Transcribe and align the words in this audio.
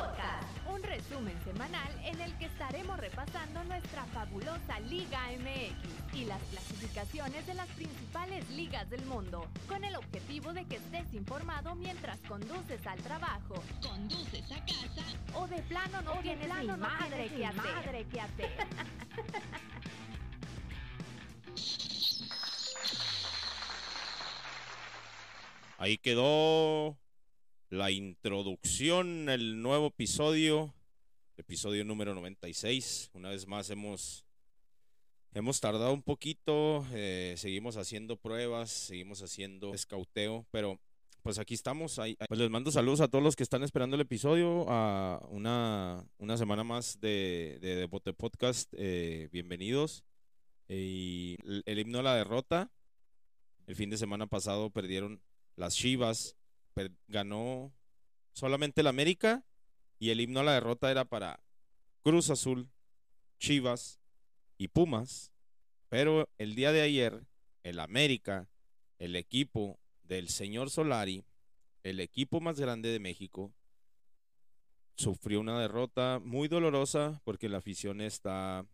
Podcast, 0.00 0.48
un 0.66 0.82
resumen 0.82 1.36
semanal 1.44 1.92
en 2.04 2.18
el 2.22 2.32
que 2.38 2.46
estaremos 2.46 2.98
repasando 2.98 3.62
nuestra 3.64 4.06
fabulosa 4.06 4.80
Liga 4.88 5.20
MX 5.38 6.14
y 6.14 6.24
las 6.24 6.40
clasificaciones 6.44 7.46
de 7.46 7.52
las 7.52 7.68
principales 7.68 8.48
ligas 8.48 8.88
del 8.88 9.04
mundo, 9.04 9.46
con 9.68 9.84
el 9.84 9.94
objetivo 9.96 10.54
de 10.54 10.64
que 10.64 10.76
estés 10.76 11.12
informado 11.12 11.74
mientras 11.74 12.18
conduces 12.20 12.86
al 12.86 12.98
trabajo, 13.00 13.62
conduces 13.82 14.50
a 14.52 14.64
casa 14.64 15.04
o 15.34 15.46
de 15.48 15.60
plano 15.64 16.00
no 16.00 16.12
tienes 16.22 16.48
ni 16.48 16.66
madre, 16.68 17.28
que 17.28 17.44
hacer. 17.44 17.62
madre 17.62 18.06
que 18.06 18.20
hacer. 18.20 18.50
Ahí 25.76 25.98
quedó 25.98 26.99
la 27.70 27.92
introducción, 27.92 29.28
el 29.28 29.62
nuevo 29.62 29.86
episodio, 29.86 30.74
episodio 31.36 31.84
número 31.84 32.14
96. 32.14 33.10
Una 33.14 33.30
vez 33.30 33.46
más 33.46 33.70
hemos, 33.70 34.24
hemos 35.34 35.60
tardado 35.60 35.92
un 35.92 36.02
poquito, 36.02 36.84
eh, 36.92 37.34
seguimos 37.38 37.76
haciendo 37.76 38.16
pruebas, 38.16 38.70
seguimos 38.70 39.22
haciendo 39.22 39.72
escauteo, 39.72 40.44
pero 40.50 40.80
pues 41.22 41.38
aquí 41.38 41.54
estamos. 41.54 42.00
Pues 42.26 42.40
les 42.40 42.50
mando 42.50 42.72
saludos 42.72 43.02
a 43.02 43.08
todos 43.08 43.22
los 43.22 43.36
que 43.36 43.44
están 43.44 43.62
esperando 43.62 43.94
el 43.94 44.02
episodio, 44.02 44.66
a 44.68 45.24
una, 45.30 46.04
una 46.18 46.36
semana 46.36 46.64
más 46.64 47.00
de, 47.00 47.58
de 47.60 47.76
Deporte 47.76 48.12
Podcast. 48.12 48.74
eh, 48.76 49.28
bienvenidos. 49.30 50.02
Y 50.68 51.36
el, 51.44 51.62
el 51.66 51.78
himno 51.78 52.00
a 52.00 52.02
la 52.02 52.16
derrota. 52.16 52.72
El 53.68 53.76
fin 53.76 53.90
de 53.90 53.96
semana 53.96 54.26
pasado 54.26 54.70
perdieron 54.70 55.20
las 55.54 55.76
Chivas 55.76 56.36
ganó 57.08 57.72
solamente 58.32 58.80
el 58.80 58.86
América 58.86 59.44
y 59.98 60.10
el 60.10 60.20
himno 60.20 60.40
a 60.40 60.44
la 60.44 60.54
derrota 60.54 60.90
era 60.90 61.04
para 61.04 61.40
Cruz 62.02 62.30
Azul, 62.30 62.70
Chivas 63.38 64.00
y 64.56 64.68
Pumas. 64.68 65.32
Pero 65.88 66.28
el 66.38 66.54
día 66.54 66.72
de 66.72 66.80
ayer, 66.80 67.26
el 67.62 67.80
América, 67.80 68.48
el 68.98 69.16
equipo 69.16 69.78
del 70.04 70.28
señor 70.28 70.70
Solari, 70.70 71.24
el 71.82 72.00
equipo 72.00 72.40
más 72.40 72.58
grande 72.58 72.88
de 72.90 73.00
México, 73.00 73.52
sufrió 74.96 75.40
una 75.40 75.58
derrota 75.60 76.20
muy 76.22 76.48
dolorosa 76.48 77.20
porque 77.24 77.48
la 77.48 77.58
afición 77.58 78.00
está 78.00 78.66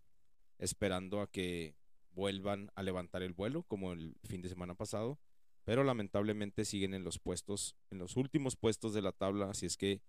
esperando 0.59 1.20
a 1.20 1.31
que 1.31 1.75
vuelvan 2.11 2.70
a 2.75 2.83
levantar 2.83 3.22
el 3.22 3.33
vuelo 3.33 3.62
como 3.62 3.92
el 3.92 4.16
fin 4.25 4.42
de 4.42 4.48
semana 4.48 4.75
pasado 4.75 5.19
pero 5.67 5.83
lamentablemente 5.83 6.64
siguen 6.64 6.95
en 6.95 7.03
los 7.03 7.19
puestos, 7.19 7.75
en 7.91 7.98
los 7.98 8.17
últimos 8.17 8.55
puestos 8.55 8.95
de 8.95 9.03
la 9.03 9.11
tabla, 9.11 9.50
así 9.50 9.67
es 9.67 9.77
que 9.77 10.00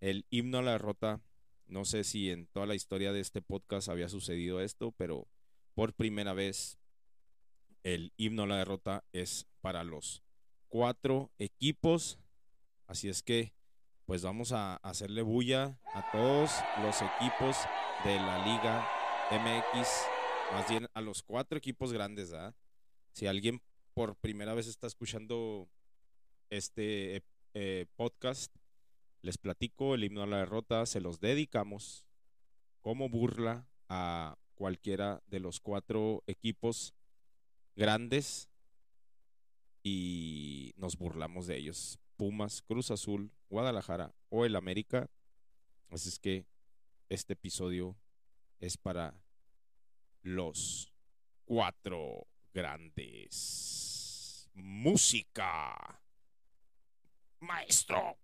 el 0.00 0.26
himno 0.28 0.58
a 0.58 0.62
la 0.62 0.72
derrota, 0.72 1.22
no 1.66 1.86
sé 1.86 2.04
si 2.04 2.30
en 2.30 2.46
toda 2.48 2.66
la 2.66 2.74
historia 2.74 3.14
de 3.14 3.20
este 3.20 3.40
podcast 3.40 3.88
había 3.88 4.10
sucedido 4.10 4.60
esto, 4.60 4.92
pero 4.92 5.26
por 5.74 5.94
primera 5.94 6.34
vez 6.34 6.76
el 7.82 8.12
himno 8.18 8.42
a 8.42 8.46
la 8.46 8.58
derrota 8.58 9.04
es 9.14 9.46
para 9.62 9.84
los 9.84 10.22
cuatro 10.68 11.30
equipos, 11.38 12.18
así 12.86 13.08
es 13.08 13.22
que 13.22 13.54
pues 14.04 14.22
vamos 14.22 14.52
a 14.52 14.76
hacerle 14.76 15.22
bulla 15.22 15.80
a 15.94 16.10
todos 16.12 16.50
los 16.82 17.00
equipos 17.00 17.56
de 18.04 18.16
la 18.16 18.44
Liga 18.44 18.86
MX, 19.30 19.88
más 20.52 20.68
bien 20.68 20.88
a 20.92 21.00
los 21.00 21.22
cuatro 21.22 21.56
equipos 21.56 21.90
grandes, 21.90 22.32
¿verdad? 22.32 22.54
Si 23.12 23.26
alguien 23.26 23.62
por 23.96 24.14
primera 24.14 24.52
vez 24.52 24.66
está 24.66 24.86
escuchando 24.86 25.70
este 26.50 27.24
eh, 27.54 27.86
podcast, 27.96 28.54
les 29.22 29.38
platico 29.38 29.94
el 29.94 30.04
himno 30.04 30.22
a 30.22 30.26
la 30.26 30.36
derrota, 30.36 30.84
se 30.84 31.00
los 31.00 31.18
dedicamos 31.18 32.04
como 32.82 33.08
burla 33.08 33.66
a 33.88 34.36
cualquiera 34.54 35.22
de 35.28 35.40
los 35.40 35.60
cuatro 35.60 36.22
equipos 36.26 36.92
grandes 37.74 38.50
y 39.82 40.74
nos 40.76 40.98
burlamos 40.98 41.46
de 41.46 41.56
ellos. 41.56 41.98
Pumas, 42.16 42.60
Cruz 42.60 42.90
Azul, 42.90 43.32
Guadalajara 43.48 44.14
o 44.28 44.44
el 44.44 44.56
América. 44.56 45.08
Así 45.88 46.10
es 46.10 46.18
que 46.18 46.44
este 47.08 47.32
episodio 47.32 47.96
es 48.60 48.76
para 48.76 49.18
los 50.20 50.92
cuatro 51.46 52.26
grandes. 52.56 54.48
Música. 54.54 56.00
Maestro. 57.40 58.16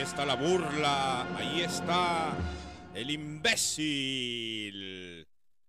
Ahí 0.00 0.06
está 0.06 0.24
la 0.24 0.34
burla, 0.34 1.36
ahí 1.36 1.60
está 1.60 2.34
el 2.94 3.10
imbécil. 3.10 3.68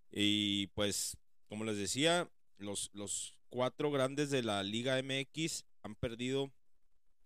Y 0.09 0.67
pues, 0.67 1.17
como 1.49 1.65
les 1.65 1.75
decía, 1.75 2.29
los, 2.57 2.91
los 2.93 3.35
cuatro 3.49 3.91
grandes 3.91 4.29
de 4.29 4.41
la 4.41 4.63
Liga 4.63 4.97
MX 5.03 5.65
han 5.83 5.95
perdido 5.95 6.49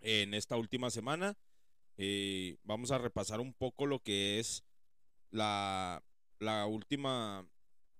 en 0.02 0.34
esta 0.34 0.58
última 0.58 0.90
semana. 0.90 1.38
Eh, 1.98 2.58
vamos 2.64 2.90
a 2.90 2.98
repasar 2.98 3.40
un 3.40 3.54
poco 3.54 3.86
lo 3.86 4.00
que 4.00 4.40
es 4.40 4.64
la, 5.30 6.02
la 6.40 6.66
última 6.66 7.48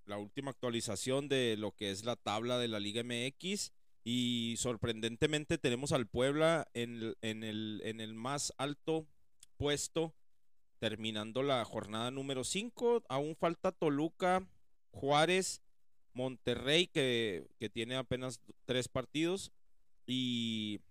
la 0.06 0.18
última 0.18 0.50
actualización 0.50 1.28
de 1.30 1.58
lo 1.58 1.74
que 1.74 1.92
es 1.92 2.06
la 2.06 2.16
tabla 2.16 2.58
de 2.58 2.70
la 2.70 2.80
Liga 2.80 3.04
MX 3.04 3.72
y 4.08 4.54
sorprendentemente 4.58 5.58
tenemos 5.58 5.92
al 5.92 6.06
Puebla 6.06 6.68
en, 6.76 7.16
en, 7.24 7.44
el, 7.44 7.82
en 7.84 8.00
el 8.00 8.14
más 8.14 8.54
alto 8.58 9.08
puesto 9.58 10.14
terminando 10.78 11.42
la 11.42 11.66
jornada 11.66 12.12
número 12.12 12.44
5. 12.44 13.04
Aún 13.10 13.36
falta 13.36 13.72
Toluca, 13.72 14.48
Juárez, 14.92 15.64
Monterrey 16.14 16.86
que, 16.86 17.48
que 17.58 17.68
tiene 17.68 17.96
apenas 17.96 18.40
tres 18.66 18.88
partidos 18.88 19.52
y, 20.06 20.82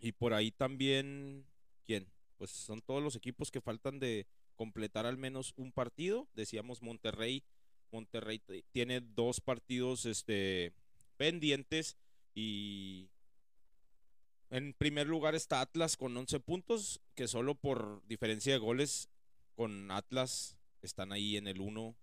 y 0.00 0.10
por 0.10 0.34
ahí 0.34 0.50
también, 0.50 1.46
¿quién? 1.86 2.10
Pues 2.36 2.50
son 2.50 2.82
todos 2.82 3.00
los 3.00 3.14
equipos 3.14 3.52
que 3.52 3.60
faltan 3.60 4.00
de 4.00 4.26
completar 4.56 5.06
al 5.06 5.18
menos 5.18 5.52
un 5.56 5.70
partido. 5.70 6.26
Decíamos 6.34 6.82
Monterrey 6.82 7.44
Monterrey 7.92 8.42
tiene 8.72 9.00
dos 9.00 9.40
partidos 9.40 10.04
este, 10.04 10.72
pendientes 11.16 11.96
y 12.34 13.08
en 14.50 14.72
primer 14.74 15.06
lugar 15.06 15.34
está 15.34 15.60
Atlas 15.60 15.96
con 15.96 16.16
11 16.16 16.40
puntos, 16.40 17.00
que 17.14 17.28
solo 17.28 17.54
por 17.54 18.06
diferencia 18.06 18.52
de 18.52 18.58
goles 18.58 19.08
con 19.54 19.90
Atlas 19.90 20.56
están 20.82 21.12
ahí 21.12 21.36
en 21.36 21.46
el 21.46 21.60
1 21.60 21.96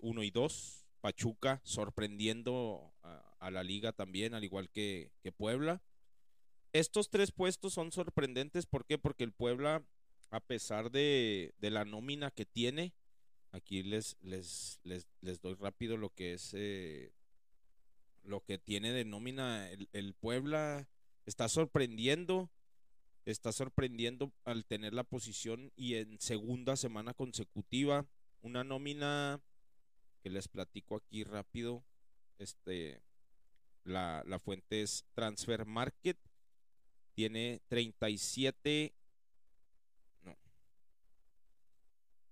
1 0.00 0.22
y 0.22 0.30
2. 0.30 0.82
Pachuca 1.00 1.60
sorprendiendo 1.62 2.92
a, 3.02 3.36
a 3.38 3.50
la 3.50 3.62
liga 3.62 3.92
también, 3.92 4.34
al 4.34 4.44
igual 4.44 4.68
que, 4.70 5.12
que 5.22 5.30
Puebla. 5.30 5.82
Estos 6.72 7.10
tres 7.10 7.30
puestos 7.30 7.74
son 7.74 7.92
sorprendentes, 7.92 8.66
¿por 8.66 8.84
qué? 8.84 8.98
Porque 8.98 9.24
el 9.24 9.32
Puebla, 9.32 9.84
a 10.30 10.40
pesar 10.40 10.90
de, 10.90 11.54
de 11.58 11.70
la 11.70 11.84
nómina 11.84 12.30
que 12.30 12.44
tiene, 12.44 12.92
aquí 13.52 13.82
les, 13.82 14.16
les, 14.20 14.80
les, 14.82 15.06
les 15.20 15.40
doy 15.40 15.54
rápido 15.54 15.96
lo 15.96 16.10
que 16.10 16.34
es 16.34 16.52
eh, 16.54 17.12
lo 18.26 18.44
que 18.44 18.58
tiene 18.58 18.92
de 18.92 19.04
nómina 19.04 19.70
el, 19.70 19.88
el 19.92 20.14
Puebla, 20.14 20.88
está 21.24 21.48
sorprendiendo, 21.48 22.50
está 23.24 23.52
sorprendiendo 23.52 24.32
al 24.44 24.64
tener 24.64 24.94
la 24.94 25.04
posición 25.04 25.72
y 25.76 25.94
en 25.94 26.20
segunda 26.20 26.76
semana 26.76 27.14
consecutiva, 27.14 28.06
una 28.42 28.64
nómina 28.64 29.40
que 30.22 30.30
les 30.30 30.48
platico 30.48 30.96
aquí 30.96 31.24
rápido, 31.24 31.84
este, 32.38 33.02
la, 33.84 34.22
la 34.26 34.38
fuente 34.38 34.82
es 34.82 35.04
Transfer 35.14 35.64
Market, 35.66 36.18
tiene 37.14 37.60
37, 37.68 38.94
no, 40.22 40.36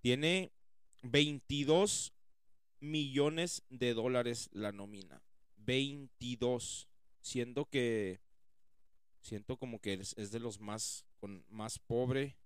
tiene 0.00 0.52
22 1.02 2.12
millones 2.80 3.62
de 3.70 3.94
dólares 3.94 4.50
la 4.52 4.72
nómina, 4.72 5.23
22, 5.64 6.88
siendo 7.20 7.66
que 7.66 8.20
siento 9.20 9.56
como 9.56 9.80
que 9.80 9.94
es, 9.94 10.30
de 10.30 10.40
los 10.40 10.60
más 10.60 11.04
con 11.18 11.44
más 11.48 11.78
pobre, 11.78 12.36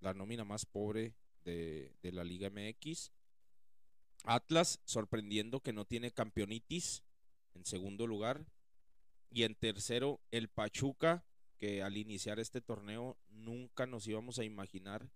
la 0.00 0.14
nómina 0.14 0.44
más 0.44 0.64
pobre 0.64 1.14
de, 1.44 1.92
de 2.02 2.12
la 2.12 2.24
Liga 2.24 2.50
MX. 2.50 3.10
Atlas 4.24 4.80
sorprendiendo 4.84 5.60
que 5.60 5.72
no 5.72 5.84
tiene 5.84 6.12
campeonitis 6.12 7.02
en 7.54 7.64
segundo 7.64 8.06
lugar. 8.06 8.46
Y 9.30 9.44
en 9.44 9.54
tercero, 9.54 10.20
el 10.30 10.48
Pachuca, 10.48 11.24
que 11.58 11.82
al 11.82 11.96
iniciar 11.96 12.40
este 12.40 12.60
torneo 12.60 13.16
nunca 13.28 13.86
nos 13.86 14.06
íbamos 14.06 14.38
a 14.38 14.44
imaginar. 14.44 15.10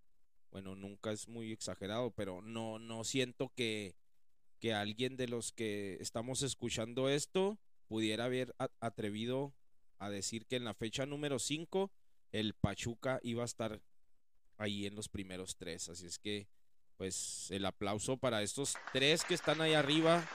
Bueno, 0.50 0.76
nunca 0.76 1.11
es 1.11 1.26
muy 1.26 1.50
exagerado, 1.53 2.12
pero 2.12 2.43
no, 2.43 2.79
no 2.79 3.03
siento 3.03 3.50
que, 3.56 3.97
que 4.64 4.72
alguien 4.72 5.19
de 5.19 5.28
los 5.28 5.52
que 5.52 5.99
estamos 6.00 6.40
escuchando 6.40 7.11
esto 7.11 7.58
pudiera 7.87 8.25
haber 8.25 8.55
atrevido 8.81 9.52
a 9.99 10.08
decir 10.08 10.46
que 10.46 10.56
en 10.56 10.64
la 10.64 10.72
fecha 10.72 11.05
número 11.05 11.38
5 11.38 11.93
el 12.32 12.55
Pachuca 12.55 13.20
iba 13.22 13.43
a 13.43 13.44
estar 13.44 13.82
ahí 14.56 14.87
en 14.87 14.94
los 14.94 15.11
primeros 15.11 15.56
tres. 15.58 15.90
Así 15.90 16.06
es 16.06 16.19
que, 16.19 16.49
pues, 16.96 17.50
el 17.50 17.66
aplauso 17.66 18.16
para 18.16 18.43
estos 18.43 18.75
tres 18.94 19.22
que 19.25 19.34
están 19.34 19.61
ahí 19.61 19.75
arriba. 19.75 20.26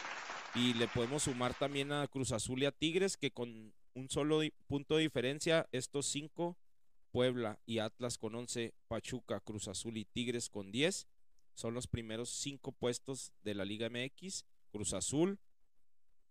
Y 0.54 0.76
le 0.76 0.88
podemos 0.88 1.24
sumar 1.24 1.58
también 1.58 1.92
a 1.92 2.08
Cruz 2.08 2.32
Azul 2.32 2.62
y 2.62 2.68
a 2.68 2.72
Tigres, 2.72 3.18
que 3.18 3.32
con 3.32 3.74
un 3.96 4.10
solo 4.12 4.42
punto 4.68 4.98
de 4.98 5.02
diferencia, 5.02 5.68
estos 5.72 6.06
cinco, 6.06 6.56
Puebla 7.10 7.58
y 7.66 7.80
Atlas 7.80 8.20
con 8.20 8.36
11, 8.36 8.76
Pachuca, 8.88 9.40
Cruz 9.40 9.68
Azul 9.68 9.98
y 9.98 10.06
Tigres 10.06 10.52
con 10.52 10.72
10, 10.72 11.08
son 11.60 11.74
los 11.74 11.88
primeros 11.88 12.30
cinco 12.30 12.72
puestos 12.72 13.34
de 13.44 13.54
la 13.54 13.66
Liga 13.66 13.90
MX. 13.90 14.46
Cruz 14.72 14.94
Azul, 14.94 15.40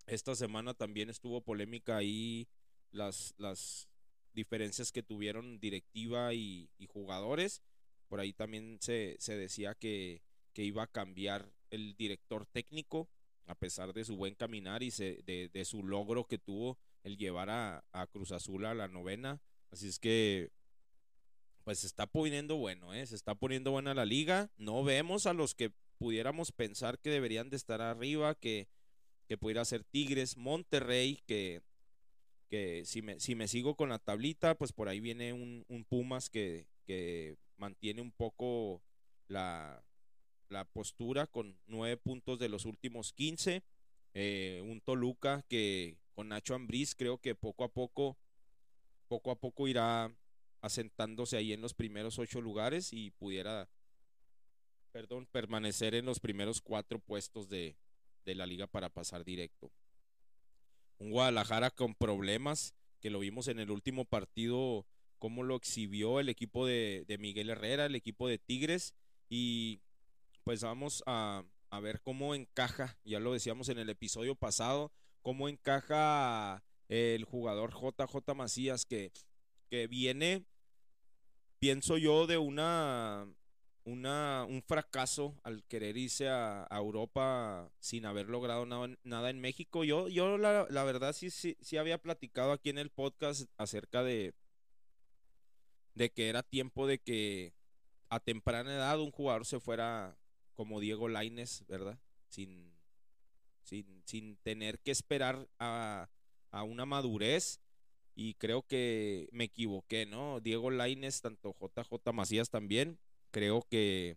esta 0.06 0.34
semana 0.34 0.72
también 0.72 1.10
estuvo 1.10 1.42
polémica 1.42 1.98
ahí 1.98 2.48
las, 2.92 3.34
las 3.36 3.90
diferencias 4.32 4.90
que 4.90 5.02
tuvieron 5.02 5.60
directiva 5.60 6.32
y, 6.32 6.70
jugadores. 6.86 7.60
Por 8.08 8.20
ahí 8.20 8.32
también 8.32 8.78
se, 8.80 9.16
se 9.18 9.36
decía 9.36 9.74
que, 9.74 10.22
que 10.54 10.64
iba 10.64 10.84
a 10.84 10.86
cambiar 10.86 11.52
el 11.68 11.94
director 11.94 12.46
técnico 12.46 13.10
a 13.44 13.54
pesar 13.54 13.92
de 13.92 14.06
su 14.06 14.16
buen 14.16 14.34
caminar 14.34 14.82
y 14.82 14.90
se- 14.90 15.22
de, 15.26 15.50
de 15.52 15.64
su 15.66 15.82
logro 15.84 16.24
que 16.24 16.38
tuvo 16.38 16.78
el 17.02 17.18
llevar 17.18 17.50
a, 17.50 17.84
a 17.92 18.06
Cruz 18.06 18.32
Azul 18.32 18.64
a 18.64 18.72
la 18.72 18.88
novena. 18.88 19.42
Así 19.70 19.88
es 19.88 19.98
que, 19.98 20.52
pues 21.68 21.80
se 21.80 21.86
está 21.86 22.06
poniendo 22.06 22.56
bueno, 22.56 22.94
¿eh? 22.94 23.04
se 23.04 23.14
está 23.14 23.34
poniendo 23.34 23.72
buena 23.72 23.92
la 23.92 24.06
liga. 24.06 24.50
No 24.56 24.82
vemos 24.84 25.26
a 25.26 25.34
los 25.34 25.54
que 25.54 25.70
pudiéramos 25.98 26.50
pensar 26.50 26.98
que 26.98 27.10
deberían 27.10 27.50
de 27.50 27.58
estar 27.58 27.82
arriba, 27.82 28.34
que, 28.34 28.68
que 29.26 29.36
pudiera 29.36 29.66
ser 29.66 29.84
Tigres, 29.84 30.38
Monterrey, 30.38 31.20
que, 31.26 31.60
que 32.48 32.86
si, 32.86 33.02
me, 33.02 33.20
si 33.20 33.34
me 33.34 33.48
sigo 33.48 33.76
con 33.76 33.90
la 33.90 33.98
tablita, 33.98 34.56
pues 34.56 34.72
por 34.72 34.88
ahí 34.88 34.98
viene 34.98 35.34
un, 35.34 35.66
un 35.68 35.84
Pumas 35.84 36.30
que, 36.30 36.68
que 36.86 37.36
mantiene 37.58 38.00
un 38.00 38.12
poco 38.12 38.80
la, 39.26 39.84
la 40.48 40.64
postura 40.64 41.26
con 41.26 41.54
nueve 41.66 41.98
puntos 41.98 42.38
de 42.38 42.48
los 42.48 42.64
últimos 42.64 43.12
15. 43.12 43.62
Eh, 44.14 44.62
un 44.64 44.80
Toluca 44.80 45.44
que 45.50 45.98
con 46.14 46.28
Nacho 46.28 46.54
Ambriz 46.54 46.94
creo 46.94 47.18
que 47.18 47.34
poco 47.34 47.62
a 47.62 47.68
poco, 47.68 48.16
poco 49.06 49.30
a 49.30 49.38
poco 49.38 49.68
irá 49.68 50.10
asentándose 50.60 51.36
ahí 51.36 51.52
en 51.52 51.60
los 51.60 51.74
primeros 51.74 52.18
ocho 52.18 52.40
lugares 52.40 52.92
y 52.92 53.10
pudiera, 53.10 53.68
perdón, 54.92 55.26
permanecer 55.26 55.94
en 55.94 56.04
los 56.04 56.20
primeros 56.20 56.60
cuatro 56.60 56.98
puestos 56.98 57.48
de, 57.48 57.76
de 58.24 58.34
la 58.34 58.46
liga 58.46 58.66
para 58.66 58.88
pasar 58.88 59.24
directo. 59.24 59.70
Un 60.98 61.10
Guadalajara 61.10 61.70
con 61.70 61.94
problemas, 61.94 62.74
que 63.00 63.10
lo 63.10 63.20
vimos 63.20 63.48
en 63.48 63.60
el 63.60 63.70
último 63.70 64.04
partido, 64.04 64.86
cómo 65.18 65.42
lo 65.42 65.56
exhibió 65.56 66.20
el 66.20 66.28
equipo 66.28 66.66
de, 66.66 67.04
de 67.06 67.18
Miguel 67.18 67.50
Herrera, 67.50 67.86
el 67.86 67.94
equipo 67.94 68.28
de 68.28 68.38
Tigres, 68.38 68.94
y 69.28 69.80
pues 70.44 70.62
vamos 70.62 71.02
a, 71.06 71.44
a 71.70 71.80
ver 71.80 72.00
cómo 72.00 72.34
encaja, 72.34 72.98
ya 73.04 73.20
lo 73.20 73.32
decíamos 73.32 73.68
en 73.68 73.78
el 73.78 73.90
episodio 73.90 74.34
pasado, 74.34 74.92
cómo 75.22 75.48
encaja 75.48 76.64
el 76.88 77.24
jugador 77.24 77.72
JJ 77.72 78.34
Macías 78.34 78.84
que, 78.86 79.12
que 79.68 79.86
viene, 79.86 80.44
pienso 81.58 81.98
yo, 81.98 82.26
de 82.26 82.38
una, 82.38 83.26
una 83.84 84.44
un 84.48 84.62
fracaso 84.62 85.38
al 85.42 85.64
querer 85.64 85.96
irse 85.96 86.28
a, 86.28 86.66
Europa 86.70 87.70
sin 87.80 88.06
haber 88.06 88.28
logrado 88.28 88.66
nada, 88.66 88.88
nada 89.04 89.30
en 89.30 89.40
México. 89.40 89.84
Yo, 89.84 90.08
yo 90.08 90.38
la, 90.38 90.66
la 90.70 90.84
verdad 90.84 91.12
sí, 91.12 91.30
sí, 91.30 91.56
sí 91.60 91.76
había 91.76 91.98
platicado 91.98 92.52
aquí 92.52 92.70
en 92.70 92.78
el 92.78 92.90
podcast 92.90 93.50
acerca 93.56 94.02
de, 94.02 94.34
de 95.94 96.10
que 96.10 96.28
era 96.28 96.42
tiempo 96.42 96.86
de 96.86 96.98
que 96.98 97.54
a 98.08 98.20
temprana 98.20 98.74
edad 98.74 99.00
un 99.00 99.10
jugador 99.10 99.44
se 99.44 99.60
fuera 99.60 100.16
como 100.54 100.80
Diego 100.80 101.08
Laines, 101.08 101.64
¿verdad? 101.68 101.98
Sin, 102.28 102.72
sin, 103.62 104.02
sin 104.06 104.36
tener 104.38 104.78
que 104.80 104.90
esperar 104.90 105.48
a, 105.58 106.08
a 106.50 106.62
una 106.62 106.86
madurez. 106.86 107.60
Y 108.20 108.34
creo 108.34 108.66
que 108.66 109.28
me 109.30 109.44
equivoqué, 109.44 110.04
¿no? 110.04 110.40
Diego 110.40 110.70
Laines, 110.72 111.20
tanto 111.20 111.54
JJ 111.54 112.12
Macías 112.12 112.50
también, 112.50 112.98
creo 113.30 113.62
que, 113.70 114.16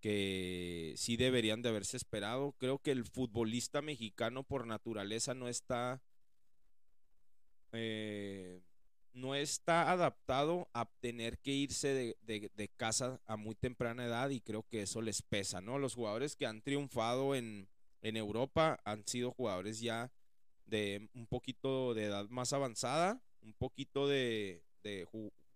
que 0.00 0.94
sí 0.96 1.16
deberían 1.18 1.60
de 1.62 1.70
haberse 1.70 1.98
esperado. 1.98 2.52
Creo 2.58 2.78
que 2.78 2.90
el 2.92 3.04
futbolista 3.04 3.82
mexicano 3.82 4.44
por 4.44 4.66
naturaleza 4.66 5.34
no 5.34 5.48
está 5.48 6.00
eh, 7.72 8.60
no 9.12 9.34
está 9.34 9.90
adaptado 9.90 10.68
a 10.72 10.86
tener 11.00 11.38
que 11.38 11.52
irse 11.52 11.88
de, 11.88 12.16
de- 12.22 12.50
de 12.54 12.68
casa 12.68 13.20
a 13.26 13.36
muy 13.36 13.54
temprana 13.54 14.06
edad 14.06 14.30
y 14.30 14.40
creo 14.40 14.62
que 14.68 14.82
eso 14.82 15.02
les 15.02 15.22
pesa, 15.22 15.60
¿no? 15.60 15.78
Los 15.78 15.94
jugadores 15.94 16.36
que 16.36 16.46
han 16.46 16.62
triunfado 16.62 17.34
en, 17.34 17.68
en 18.02 18.16
Europa 18.16 18.80
han 18.84 19.06
sido 19.06 19.32
jugadores 19.32 19.80
ya 19.80 20.10
de 20.68 21.08
un 21.14 21.26
poquito 21.26 21.94
de 21.94 22.04
edad 22.04 22.28
más 22.28 22.52
avanzada, 22.52 23.20
un 23.42 23.54
poquito 23.54 24.06
de, 24.06 24.62
de 24.82 25.08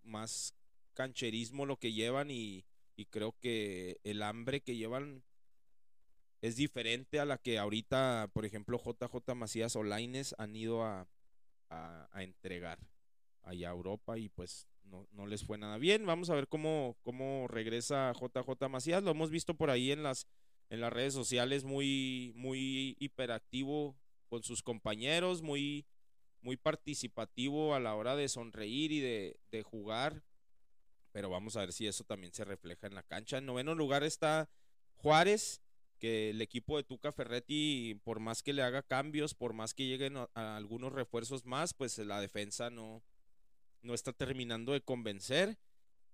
más 0.02 0.54
cancherismo 0.94 1.66
lo 1.66 1.78
que 1.78 1.92
llevan 1.92 2.30
y, 2.30 2.64
y 2.96 3.06
creo 3.06 3.34
que 3.40 3.98
el 4.04 4.22
hambre 4.22 4.60
que 4.60 4.76
llevan 4.76 5.22
es 6.40 6.56
diferente 6.56 7.20
a 7.20 7.24
la 7.24 7.38
que 7.38 7.58
ahorita, 7.58 8.30
por 8.32 8.44
ejemplo, 8.44 8.78
JJ 8.78 9.34
Macías 9.34 9.76
o 9.76 9.84
Lainez 9.84 10.34
han 10.38 10.56
ido 10.56 10.82
a, 10.82 11.06
a, 11.70 12.08
a 12.10 12.22
entregar 12.22 12.78
allá 13.42 13.68
a 13.68 13.72
Europa 13.72 14.18
y 14.18 14.28
pues 14.28 14.66
no, 14.84 15.06
no 15.12 15.26
les 15.26 15.44
fue 15.44 15.58
nada 15.58 15.78
bien. 15.78 16.04
Vamos 16.04 16.30
a 16.30 16.34
ver 16.34 16.48
cómo, 16.48 16.96
cómo 17.02 17.46
regresa 17.48 18.12
JJ 18.12 18.68
Macías. 18.68 19.02
Lo 19.02 19.12
hemos 19.12 19.30
visto 19.30 19.54
por 19.54 19.70
ahí 19.70 19.92
en 19.92 20.02
las, 20.02 20.26
en 20.68 20.80
las 20.80 20.92
redes 20.92 21.14
sociales 21.14 21.64
muy, 21.64 22.32
muy 22.34 22.96
hiperactivo 22.98 23.96
con 24.32 24.42
sus 24.42 24.62
compañeros, 24.62 25.42
muy, 25.42 25.84
muy 26.40 26.56
participativo 26.56 27.74
a 27.74 27.80
la 27.80 27.94
hora 27.94 28.16
de 28.16 28.30
sonreír 28.30 28.90
y 28.90 29.00
de, 29.00 29.62
jugar. 29.62 30.22
Pero 31.12 31.28
vamos 31.28 31.54
a 31.54 31.60
ver 31.60 31.74
si 31.74 31.86
eso 31.86 32.02
también 32.04 32.32
se 32.32 32.46
refleja 32.46 32.86
en 32.86 32.94
la 32.94 33.02
cancha. 33.02 33.36
En 33.36 33.44
noveno 33.44 33.74
lugar 33.74 34.04
está 34.04 34.48
Juárez, 34.94 35.60
que 35.98 36.30
el 36.30 36.40
equipo 36.40 36.78
de 36.78 36.82
Tuca 36.82 37.12
Ferretti, 37.12 38.00
por 38.04 38.20
más 38.20 38.42
que 38.42 38.54
le 38.54 38.62
haga 38.62 38.80
cambios, 38.80 39.34
por 39.34 39.52
más 39.52 39.74
que 39.74 39.86
lleguen 39.86 40.16
a 40.16 40.56
algunos 40.56 40.94
refuerzos 40.94 41.44
más, 41.44 41.74
pues 41.74 41.98
la 41.98 42.18
defensa 42.18 42.70
no, 42.70 43.02
no 43.82 43.92
está 43.92 44.14
terminando 44.14 44.72
de 44.72 44.80
convencer. 44.80 45.58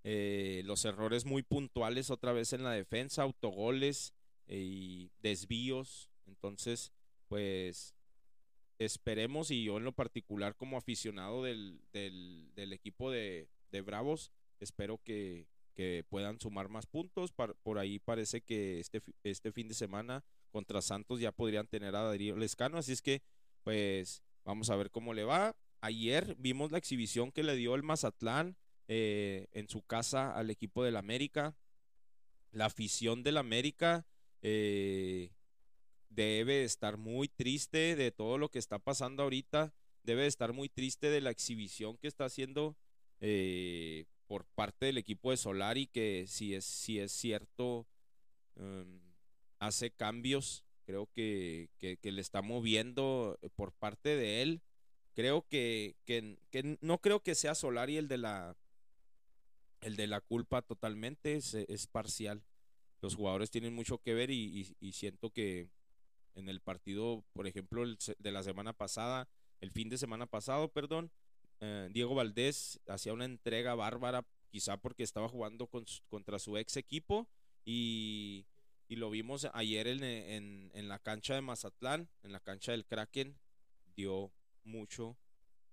Eh, 0.03 0.61
los 0.65 0.83
errores 0.83 1.23
muy 1.23 1.41
puntuales 1.41 2.09
otra 2.09 2.33
vez 2.33 2.51
en 2.51 2.65
la 2.65 2.71
defensa, 2.71 3.21
autogoles 3.23 4.13
eh, 4.47 4.57
y 4.59 5.11
desvíos. 5.21 6.09
Entonces, 6.25 6.91
pues 7.29 7.95
esperemos 8.79 9.51
y 9.51 9.63
yo 9.63 9.77
en 9.77 9.83
lo 9.83 9.91
particular 9.91 10.55
como 10.55 10.77
aficionado 10.77 11.43
del, 11.43 11.81
del, 11.91 12.73
equipo 12.73 13.11
de, 13.11 13.49
de 13.71 13.81
Bravos, 13.81 14.31
espero 14.59 14.97
que, 15.03 15.47
que 15.75 16.03
puedan 16.09 16.39
sumar 16.39 16.69
más 16.69 16.87
puntos. 16.87 17.31
Por 17.31 17.77
ahí 17.77 17.99
parece 17.99 18.41
que 18.41 18.79
este, 18.79 19.01
este 19.23 19.51
fin 19.51 19.67
de 19.67 19.73
semana 19.73 20.23
contra 20.49 20.81
Santos 20.81 21.19
ya 21.19 21.31
podrían 21.31 21.67
tener 21.67 21.95
a 21.95 22.03
Darío 22.03 22.35
Lescano, 22.35 22.77
así 22.77 22.93
es 22.93 23.01
que 23.01 23.21
pues 23.63 24.23
vamos 24.43 24.69
a 24.69 24.75
ver 24.75 24.89
cómo 24.91 25.13
le 25.13 25.23
va. 25.23 25.55
Ayer 25.81 26.35
vimos 26.37 26.71
la 26.71 26.77
exhibición 26.77 27.31
que 27.31 27.43
le 27.43 27.55
dio 27.55 27.75
el 27.75 27.83
Mazatlán 27.83 28.57
eh, 28.87 29.47
en 29.51 29.69
su 29.69 29.81
casa 29.83 30.35
al 30.35 30.49
equipo 30.49 30.83
del 30.83 30.97
América. 30.97 31.55
La 32.51 32.65
afición 32.65 33.23
del 33.23 33.37
América 33.37 34.05
eh, 34.41 35.31
debe 36.09 36.63
estar 36.63 36.97
muy 36.97 37.27
triste 37.27 37.95
de 37.95 38.11
todo 38.11 38.37
lo 38.37 38.49
que 38.49 38.59
está 38.59 38.79
pasando 38.79 39.23
ahorita. 39.23 39.73
Debe 40.03 40.25
estar 40.25 40.53
muy 40.53 40.69
triste 40.69 41.09
de 41.09 41.21
la 41.21 41.29
exhibición 41.29 41.97
que 41.97 42.07
está 42.07 42.25
haciendo 42.25 42.75
eh, 43.21 44.05
por 44.27 44.45
parte 44.45 44.87
del 44.87 44.97
equipo 44.97 45.31
de 45.31 45.37
Solari, 45.37 45.87
que 45.87 46.25
si 46.27 46.55
es, 46.55 46.65
si 46.65 46.99
es 46.99 47.11
cierto, 47.11 47.87
em, 48.55 48.99
hace 49.59 49.91
cambios. 49.91 50.65
Creo 50.85 51.07
que, 51.13 51.69
que, 51.77 52.11
le 52.11 52.21
está 52.21 52.41
moviendo 52.41 53.37
eh, 53.41 53.49
por 53.55 53.71
parte 53.73 54.15
de 54.15 54.41
él. 54.41 54.61
Creo 55.13 55.47
que, 55.47 55.95
que, 56.05 56.77
no 56.81 56.99
creo 56.99 57.21
que 57.21 57.35
sea 57.35 57.53
Solari 57.53 57.97
el 57.97 58.07
de 58.07 58.17
la 58.17 58.57
el 59.81 59.95
de 59.95 60.07
la 60.07 60.19
culpa 60.19 60.61
totalmente, 60.61 61.35
es, 61.35 61.53
es 61.53 61.87
parcial. 61.87 62.43
Los 63.01 63.15
jugadores 63.15 63.49
tienen 63.49 63.73
mucho 63.73 63.99
que 63.99 64.13
ver 64.13 64.29
y 64.29 64.75
siento 64.91 65.29
que 65.29 65.69
en 66.39 66.49
el 66.49 66.61
partido, 66.61 67.23
por 67.33 67.47
ejemplo, 67.47 67.83
el 67.83 67.97
de 68.17 68.31
la 68.31 68.43
semana 68.43 68.73
pasada, 68.73 69.27
el 69.61 69.71
fin 69.71 69.89
de 69.89 69.97
semana 69.97 70.25
pasado, 70.25 70.69
perdón, 70.69 71.11
eh, 71.59 71.89
Diego 71.91 72.15
Valdés 72.15 72.79
hacía 72.87 73.13
una 73.13 73.25
entrega 73.25 73.75
bárbara, 73.75 74.25
quizá 74.49 74.77
porque 74.77 75.03
estaba 75.03 75.27
jugando 75.29 75.67
con 75.67 75.85
contra 76.07 76.39
su 76.39 76.57
ex 76.57 76.77
equipo 76.77 77.27
y, 77.65 78.45
y 78.87 78.95
lo 78.95 79.09
vimos 79.09 79.47
ayer 79.53 79.87
en, 79.87 80.03
en- 80.03 80.71
en 80.73 80.87
la 80.87 80.99
cancha 80.99 81.35
de 81.35 81.41
Mazatlán, 81.41 82.09
en 82.23 82.31
la 82.31 82.39
cancha 82.39 82.71
del 82.71 82.85
Kraken, 82.85 83.37
dio 83.95 84.31
mucho, 84.63 85.17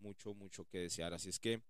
mucho, 0.01 0.35
mucho 0.35 0.65
que 0.67 0.79
desear. 0.81 1.15
Así 1.15 1.29
es 1.31 1.39
que 1.39 1.63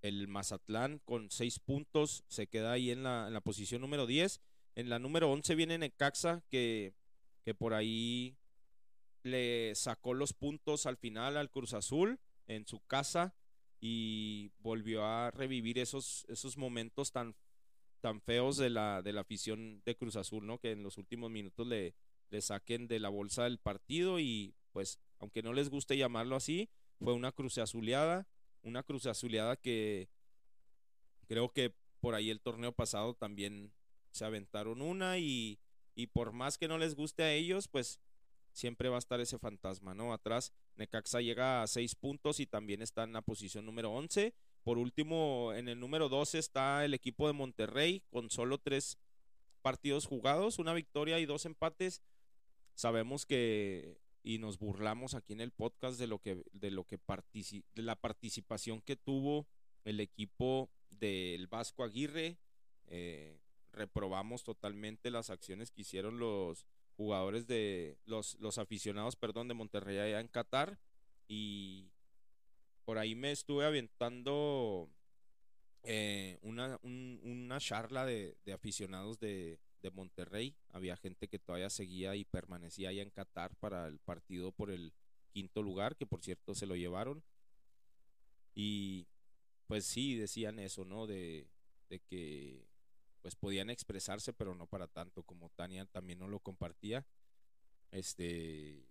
el 0.00 0.26
Mazatlán 0.26 0.98
con 1.04 1.30
seis 1.30 1.58
puntos 1.60 2.24
se 2.28 2.46
queda 2.48 2.72
ahí 2.72 2.90
en 2.90 3.02
la, 3.04 3.28
en 3.28 3.34
la 3.34 3.40
posición 3.40 3.80
número 3.82 4.06
10. 4.06 4.40
En 4.74 4.88
la 4.88 4.98
número 4.98 5.30
11 5.30 5.54
viene 5.54 5.76
Necaxa, 5.78 6.42
que, 6.48 6.94
que 7.44 7.54
por 7.54 7.74
ahí 7.74 8.36
le 9.22 9.74
sacó 9.74 10.14
los 10.14 10.32
puntos 10.32 10.86
al 10.86 10.96
final 10.96 11.36
al 11.36 11.50
Cruz 11.50 11.74
Azul 11.74 12.18
en 12.46 12.66
su 12.66 12.80
casa 12.80 13.34
y 13.80 14.50
volvió 14.58 15.04
a 15.04 15.30
revivir 15.30 15.78
esos, 15.78 16.24
esos 16.28 16.56
momentos 16.56 17.12
tan, 17.12 17.34
tan 18.00 18.20
feos 18.20 18.56
de 18.56 18.70
la, 18.70 19.02
de 19.02 19.12
la 19.12 19.22
afición 19.22 19.82
de 19.84 19.96
Cruz 19.96 20.16
Azul, 20.16 20.46
¿no? 20.46 20.58
Que 20.58 20.72
en 20.72 20.82
los 20.82 20.98
últimos 20.98 21.30
minutos 21.30 21.66
le, 21.66 21.94
le 22.30 22.40
saquen 22.40 22.88
de 22.88 23.00
la 23.00 23.08
bolsa 23.08 23.44
del 23.44 23.58
partido 23.58 24.20
y 24.20 24.54
pues, 24.72 24.98
aunque 25.18 25.42
no 25.42 25.52
les 25.52 25.68
guste 25.68 25.96
llamarlo 25.96 26.36
así, 26.36 26.70
fue 27.00 27.12
una 27.12 27.32
Cruz 27.32 27.58
Azuleada, 27.58 28.26
una 28.62 28.82
Cruz 28.82 29.06
Azuleada 29.06 29.56
que 29.56 30.08
creo 31.26 31.52
que 31.52 31.74
por 32.00 32.14
ahí 32.14 32.30
el 32.30 32.40
torneo 32.40 32.72
pasado 32.72 33.14
también 33.14 33.72
se 34.10 34.24
aventaron 34.24 34.82
una 34.82 35.18
y, 35.18 35.58
y 35.94 36.06
por 36.08 36.32
más 36.32 36.58
que 36.58 36.68
no 36.68 36.78
les 36.78 36.94
guste 36.94 37.22
a 37.22 37.32
ellos, 37.32 37.68
pues 37.68 38.00
siempre 38.52 38.88
va 38.88 38.96
a 38.96 38.98
estar 38.98 39.20
ese 39.20 39.38
fantasma, 39.38 39.94
¿no? 39.94 40.12
Atrás, 40.12 40.52
Necaxa 40.76 41.20
llega 41.20 41.62
a 41.62 41.66
seis 41.66 41.94
puntos 41.94 42.38
y 42.40 42.46
también 42.46 42.82
está 42.82 43.04
en 43.04 43.12
la 43.14 43.22
posición 43.22 43.64
número 43.64 43.90
11. 43.92 44.34
Por 44.62 44.78
último, 44.78 45.52
en 45.54 45.68
el 45.68 45.80
número 45.80 46.08
12 46.08 46.38
está 46.38 46.84
el 46.84 46.94
equipo 46.94 47.26
de 47.26 47.32
Monterrey 47.32 48.02
con 48.10 48.30
solo 48.30 48.58
tres 48.58 48.98
partidos 49.62 50.06
jugados, 50.06 50.58
una 50.58 50.74
victoria 50.74 51.18
y 51.18 51.26
dos 51.26 51.46
empates. 51.46 52.02
Sabemos 52.74 53.26
que 53.26 53.98
y 54.24 54.38
nos 54.38 54.58
burlamos 54.58 55.14
aquí 55.14 55.32
en 55.32 55.40
el 55.40 55.50
podcast 55.50 55.98
de 55.98 56.06
lo 56.06 56.20
que 56.20 56.44
de 56.52 56.70
lo 56.70 56.84
que 56.84 56.98
partici- 56.98 57.64
de 57.74 57.82
la 57.82 57.96
participación 57.96 58.80
que 58.80 58.94
tuvo 58.96 59.46
el 59.84 59.98
equipo 59.98 60.70
del 60.90 61.48
Vasco 61.48 61.82
Aguirre. 61.82 62.38
Eh, 62.86 63.40
reprobamos 63.72 64.42
totalmente 64.44 65.10
las 65.10 65.30
acciones 65.30 65.70
que 65.70 65.82
hicieron 65.82 66.18
los 66.18 66.66
jugadores 66.96 67.46
de 67.46 67.96
los, 68.04 68.36
los 68.40 68.58
aficionados, 68.58 69.16
perdón, 69.16 69.48
de 69.48 69.54
Monterrey 69.54 69.98
allá 69.98 70.20
en 70.20 70.28
Qatar 70.28 70.78
y 71.28 71.90
por 72.84 72.98
ahí 72.98 73.14
me 73.14 73.32
estuve 73.32 73.64
aventando 73.64 74.88
eh, 75.84 76.38
una, 76.42 76.78
un- 76.82 77.20
una 77.24 77.58
charla 77.60 78.04
de, 78.04 78.36
de 78.44 78.52
aficionados 78.52 79.18
de, 79.18 79.58
de 79.82 79.90
Monterrey. 79.90 80.54
Había 80.70 80.96
gente 80.96 81.28
que 81.28 81.38
todavía 81.38 81.70
seguía 81.70 82.14
y 82.16 82.24
permanecía 82.24 82.90
allá 82.90 83.02
en 83.02 83.10
Qatar 83.10 83.54
para 83.56 83.86
el 83.86 83.98
partido 83.98 84.52
por 84.52 84.70
el 84.70 84.92
quinto 85.32 85.62
lugar, 85.62 85.96
que 85.96 86.06
por 86.06 86.22
cierto 86.22 86.54
se 86.54 86.66
lo 86.66 86.76
llevaron. 86.76 87.22
Y 88.54 89.06
pues 89.66 89.84
sí, 89.86 90.14
decían 90.16 90.58
eso, 90.58 90.84
¿no? 90.84 91.06
De, 91.06 91.46
de 91.88 92.00
que 92.00 92.66
pues 93.22 93.36
podían 93.36 93.70
expresarse, 93.70 94.32
pero 94.32 94.54
no 94.54 94.66
para 94.66 94.88
tanto, 94.88 95.22
como 95.22 95.48
Tania 95.50 95.86
también 95.86 96.18
no 96.18 96.28
lo 96.28 96.40
compartía. 96.40 97.06
Este, 97.90 98.84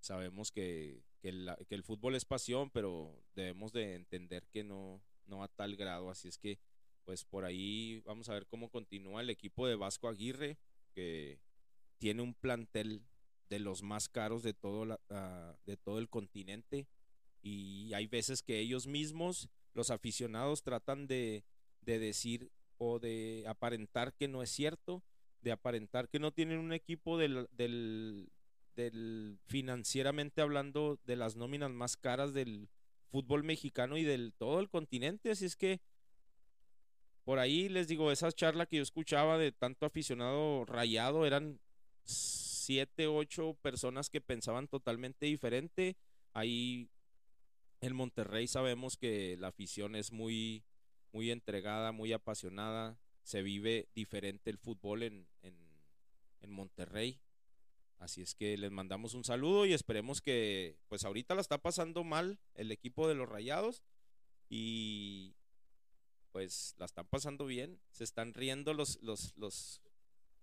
sabemos 0.00 0.50
que, 0.50 1.02
que, 1.20 1.32
que 1.68 1.74
el 1.74 1.82
fútbol 1.84 2.14
es 2.16 2.24
pasión, 2.24 2.70
pero 2.70 3.22
debemos 3.34 3.72
de 3.72 3.94
entender 3.94 4.46
que 4.48 4.64
no, 4.64 5.00
no 5.26 5.42
a 5.42 5.48
tal 5.48 5.76
grado, 5.76 6.10
así 6.10 6.28
es 6.28 6.38
que 6.38 6.58
pues 7.04 7.24
por 7.24 7.44
ahí 7.44 8.00
vamos 8.04 8.28
a 8.28 8.34
ver 8.34 8.46
cómo 8.46 8.68
continúa 8.70 9.20
el 9.22 9.30
equipo 9.30 9.66
de 9.66 9.74
Vasco 9.74 10.08
Aguirre, 10.08 10.56
que 10.94 11.40
tiene 11.98 12.22
un 12.22 12.34
plantel 12.34 13.02
de 13.48 13.58
los 13.58 13.82
más 13.82 14.08
caros 14.08 14.42
de 14.42 14.54
todo, 14.54 14.84
la- 14.86 15.00
ah, 15.10 15.56
de 15.66 15.76
todo 15.76 15.98
el 15.98 16.08
continente 16.08 16.86
y 17.42 17.92
hay 17.92 18.06
veces 18.06 18.42
que 18.42 18.60
ellos 18.60 18.86
mismos, 18.86 19.48
los 19.74 19.90
aficionados, 19.90 20.62
tratan 20.62 21.06
de, 21.08 21.44
de 21.80 21.98
decir 21.98 22.50
o 22.84 22.98
de 22.98 23.44
aparentar 23.46 24.12
que 24.14 24.28
no 24.28 24.42
es 24.42 24.50
cierto, 24.50 25.02
de 25.40 25.52
aparentar 25.52 26.08
que 26.08 26.18
no 26.18 26.32
tienen 26.32 26.58
un 26.58 26.72
equipo 26.72 27.18
del, 27.18 27.48
del, 27.52 28.30
del 28.76 29.38
financieramente 29.46 30.40
hablando 30.40 30.98
de 31.04 31.16
las 31.16 31.36
nóminas 31.36 31.70
más 31.70 31.96
caras 31.96 32.34
del 32.34 32.68
fútbol 33.10 33.44
mexicano 33.44 33.96
y 33.96 34.04
del 34.04 34.32
todo 34.32 34.60
el 34.60 34.68
continente, 34.68 35.30
así 35.30 35.44
es 35.44 35.56
que 35.56 35.80
por 37.24 37.38
ahí 37.38 37.68
les 37.68 37.86
digo, 37.86 38.10
esa 38.10 38.32
charla 38.32 38.66
que 38.66 38.76
yo 38.76 38.82
escuchaba 38.82 39.38
de 39.38 39.52
tanto 39.52 39.86
aficionado 39.86 40.64
rayado 40.64 41.24
eran 41.24 41.60
siete, 42.04 43.06
ocho 43.06 43.56
personas 43.62 44.10
que 44.10 44.20
pensaban 44.20 44.66
totalmente 44.66 45.26
diferente. 45.26 45.96
Ahí 46.32 46.88
en 47.80 47.94
Monterrey 47.94 48.48
sabemos 48.48 48.96
que 48.96 49.36
la 49.38 49.48
afición 49.48 49.94
es 49.94 50.10
muy, 50.10 50.64
muy 51.12 51.30
entregada, 51.30 51.92
muy 51.92 52.12
apasionada. 52.12 52.98
Se 53.22 53.42
vive 53.42 53.88
diferente 53.94 54.50
el 54.50 54.58
fútbol 54.58 55.02
en, 55.02 55.26
en, 55.42 56.50
Monterrey. 56.50 57.18
Así 57.98 58.20
es 58.20 58.34
que 58.34 58.58
les 58.58 58.70
mandamos 58.70 59.14
un 59.14 59.24
saludo 59.24 59.64
y 59.64 59.72
esperemos 59.72 60.20
que, 60.20 60.76
pues 60.88 61.04
ahorita 61.04 61.34
la 61.34 61.40
está 61.40 61.56
pasando 61.58 62.02
mal 62.04 62.38
el 62.54 62.72
equipo 62.72 63.08
de 63.08 63.14
los 63.14 63.28
Rayados 63.28 63.82
y 64.50 65.34
pues 66.32 66.74
la 66.78 66.86
están 66.86 67.06
pasando 67.06 67.46
bien. 67.46 67.80
Se 67.90 68.04
están 68.04 68.34
riendo 68.34 68.74
los, 68.74 69.00
los, 69.02 69.34
los 69.36 69.80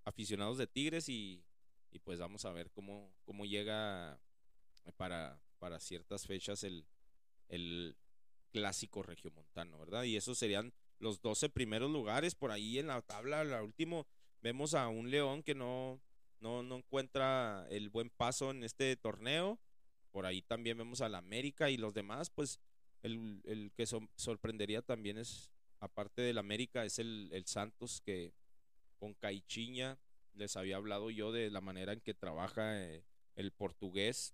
aficionados 0.05 0.57
de 0.57 0.67
Tigres 0.67 1.09
y, 1.09 1.43
y 1.91 1.99
pues 1.99 2.17
vamos 2.17 2.45
a 2.45 2.53
ver 2.53 2.71
cómo, 2.71 3.13
cómo 3.25 3.45
llega 3.45 4.19
para, 4.97 5.39
para 5.59 5.79
ciertas 5.79 6.25
fechas 6.25 6.63
el, 6.63 6.85
el 7.49 7.95
clásico 8.51 9.03
regiomontano, 9.03 9.77
¿verdad? 9.79 10.03
Y 10.03 10.15
esos 10.17 10.37
serían 10.37 10.73
los 10.99 11.21
12 11.21 11.49
primeros 11.49 11.89
lugares. 11.91 12.35
Por 12.35 12.51
ahí 12.51 12.79
en 12.79 12.87
la 12.87 13.01
tabla, 13.01 13.43
la 13.43 13.63
último, 13.63 14.05
vemos 14.41 14.73
a 14.73 14.87
un 14.87 15.09
León 15.11 15.43
que 15.43 15.55
no, 15.55 15.99
no, 16.39 16.63
no 16.63 16.77
encuentra 16.77 17.65
el 17.69 17.89
buen 17.89 18.09
paso 18.09 18.51
en 18.51 18.63
este 18.63 18.95
torneo. 18.95 19.59
Por 20.11 20.25
ahí 20.25 20.41
también 20.41 20.77
vemos 20.77 21.01
al 21.01 21.15
América 21.15 21.69
y 21.69 21.77
los 21.77 21.93
demás, 21.93 22.29
pues 22.29 22.59
el, 23.03 23.41
el 23.45 23.71
que 23.75 23.85
so- 23.85 24.09
sorprendería 24.15 24.81
también 24.81 25.17
es, 25.17 25.51
aparte 25.79 26.21
del 26.21 26.37
América, 26.37 26.83
es 26.85 26.99
el, 26.99 27.29
el 27.31 27.45
Santos 27.45 28.01
que 28.01 28.33
con 28.97 29.13
Caichiña 29.13 29.97
les 30.33 30.57
había 30.57 30.77
hablado 30.77 31.09
yo 31.09 31.31
de 31.31 31.49
la 31.49 31.61
manera 31.61 31.93
en 31.93 32.01
que 32.01 32.13
trabaja 32.13 32.81
eh, 32.81 33.03
el 33.35 33.51
portugués, 33.51 34.33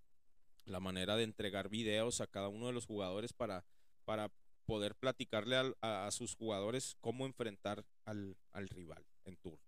la 0.65 0.79
manera 0.79 1.15
de 1.15 1.23
entregar 1.23 1.69
videos 1.69 2.21
a 2.21 2.27
cada 2.27 2.47
uno 2.47 2.67
de 2.67 2.73
los 2.73 2.85
jugadores 2.85 3.33
para, 3.33 3.65
para 4.05 4.31
poder 4.65 4.95
platicarle 4.95 5.57
a, 5.57 6.07
a 6.07 6.11
sus 6.11 6.35
jugadores 6.35 6.95
cómo 7.01 7.25
enfrentar 7.25 7.85
al, 8.05 8.37
al 8.51 8.69
rival 8.69 9.05
en 9.25 9.35
turno. 9.37 9.59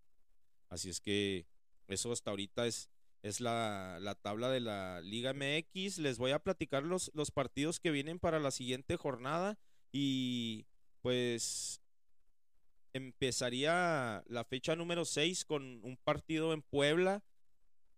Así 0.70 0.90
es 0.90 1.00
que 1.00 1.46
eso 1.88 2.12
hasta 2.12 2.32
ahorita 2.32 2.68
es, 2.68 2.90
es 3.22 3.40
la, 3.40 4.00
la 4.02 4.16
tabla 4.16 4.50
de 4.50 4.60
la 4.60 5.02
Liga 5.02 5.34
MX. 5.34 6.00
Les 6.00 6.18
voy 6.18 6.32
a 6.32 6.40
platicar 6.40 6.84
los, 6.84 7.12
los 7.14 7.32
partidos 7.32 7.80
que 7.80 7.92
vienen 7.92 8.20
para 8.20 8.40
la 8.40 8.52
siguiente 8.52 8.98
jornada 8.98 9.58
y 9.92 10.66
pues 11.02 11.82
empezaría 12.94 14.24
la 14.28 14.44
fecha 14.44 14.76
número 14.76 15.06
6 15.06 15.46
con 15.46 15.64
un 15.84 15.98
partido 15.98 16.54
en 16.54 16.62
Puebla. 16.62 17.24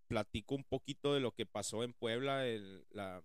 Platico 0.07 0.55
un 0.55 0.63
poquito 0.63 1.13
de 1.13 1.19
lo 1.19 1.31
que 1.31 1.45
pasó 1.45 1.83
en 1.83 1.93
Puebla 1.93 2.43
la, 2.91 3.23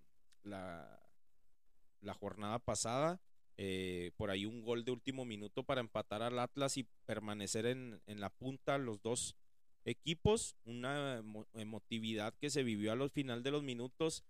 la 2.04 2.14
jornada 2.14 2.58
pasada. 2.58 3.20
Eh, 3.56 4.10
por 4.16 4.30
ahí 4.30 4.46
un 4.46 4.62
gol 4.62 4.84
de 4.84 4.90
último 4.90 5.24
minuto 5.24 5.62
para 5.62 5.80
empatar 5.80 6.22
al 6.22 6.38
Atlas 6.38 6.76
y 6.76 6.86
permanecer 7.06 7.66
en, 7.66 8.00
en 8.06 8.20
la 8.20 8.30
punta 8.30 8.78
los 8.78 9.00
dos 9.02 9.36
equipos. 9.84 10.56
Una 10.64 11.20
emo- 11.20 11.46
emotividad 11.54 12.34
que 12.40 12.50
se 12.50 12.62
vivió 12.62 12.92
a 12.92 12.96
los 12.96 13.12
final 13.12 13.42
de 13.42 13.50
los 13.50 13.62
minutos. 13.62 14.24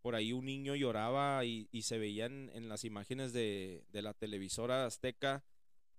Por 0.00 0.14
ahí 0.14 0.32
un 0.32 0.46
niño 0.46 0.74
lloraba 0.74 1.44
y, 1.44 1.68
y 1.70 1.82
se 1.82 1.98
veían 1.98 2.50
en 2.54 2.68
las 2.68 2.84
imágenes 2.84 3.32
de, 3.32 3.84
de 3.92 4.02
la 4.02 4.14
televisora 4.14 4.86
azteca. 4.86 5.44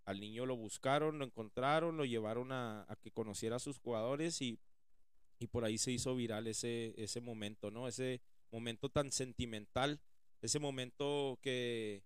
Al 0.05 0.19
niño 0.19 0.45
lo 0.45 0.57
buscaron, 0.57 1.19
lo 1.19 1.25
encontraron, 1.25 1.95
lo 1.95 2.03
llevaron 2.03 2.51
a, 2.51 2.85
a 2.89 2.95
que 2.97 3.11
conociera 3.11 3.55
a 3.55 3.59
sus 3.59 3.79
jugadores 3.79 4.41
y, 4.41 4.59
y 5.39 5.47
por 5.47 5.63
ahí 5.63 5.77
se 5.77 5.91
hizo 5.91 6.13
viral 6.15 6.47
ese, 6.47 6.93
ese 6.97 7.21
momento, 7.21 7.71
¿no? 7.71 7.87
Ese 7.87 8.19
momento 8.51 8.89
tan 8.89 9.13
sentimental, 9.13 10.01
ese 10.43 10.59
momento 10.59 11.39
que 11.41 12.03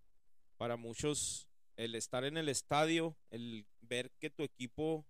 para 0.58 0.78
muchos 0.78 1.48
el 1.76 1.96
estar 1.96 2.24
en 2.24 2.38
el 2.38 2.50
estadio, 2.50 3.18
el 3.32 3.66
ver 3.82 4.12
que 4.20 4.30
tu 4.30 4.44
equipo 4.44 5.06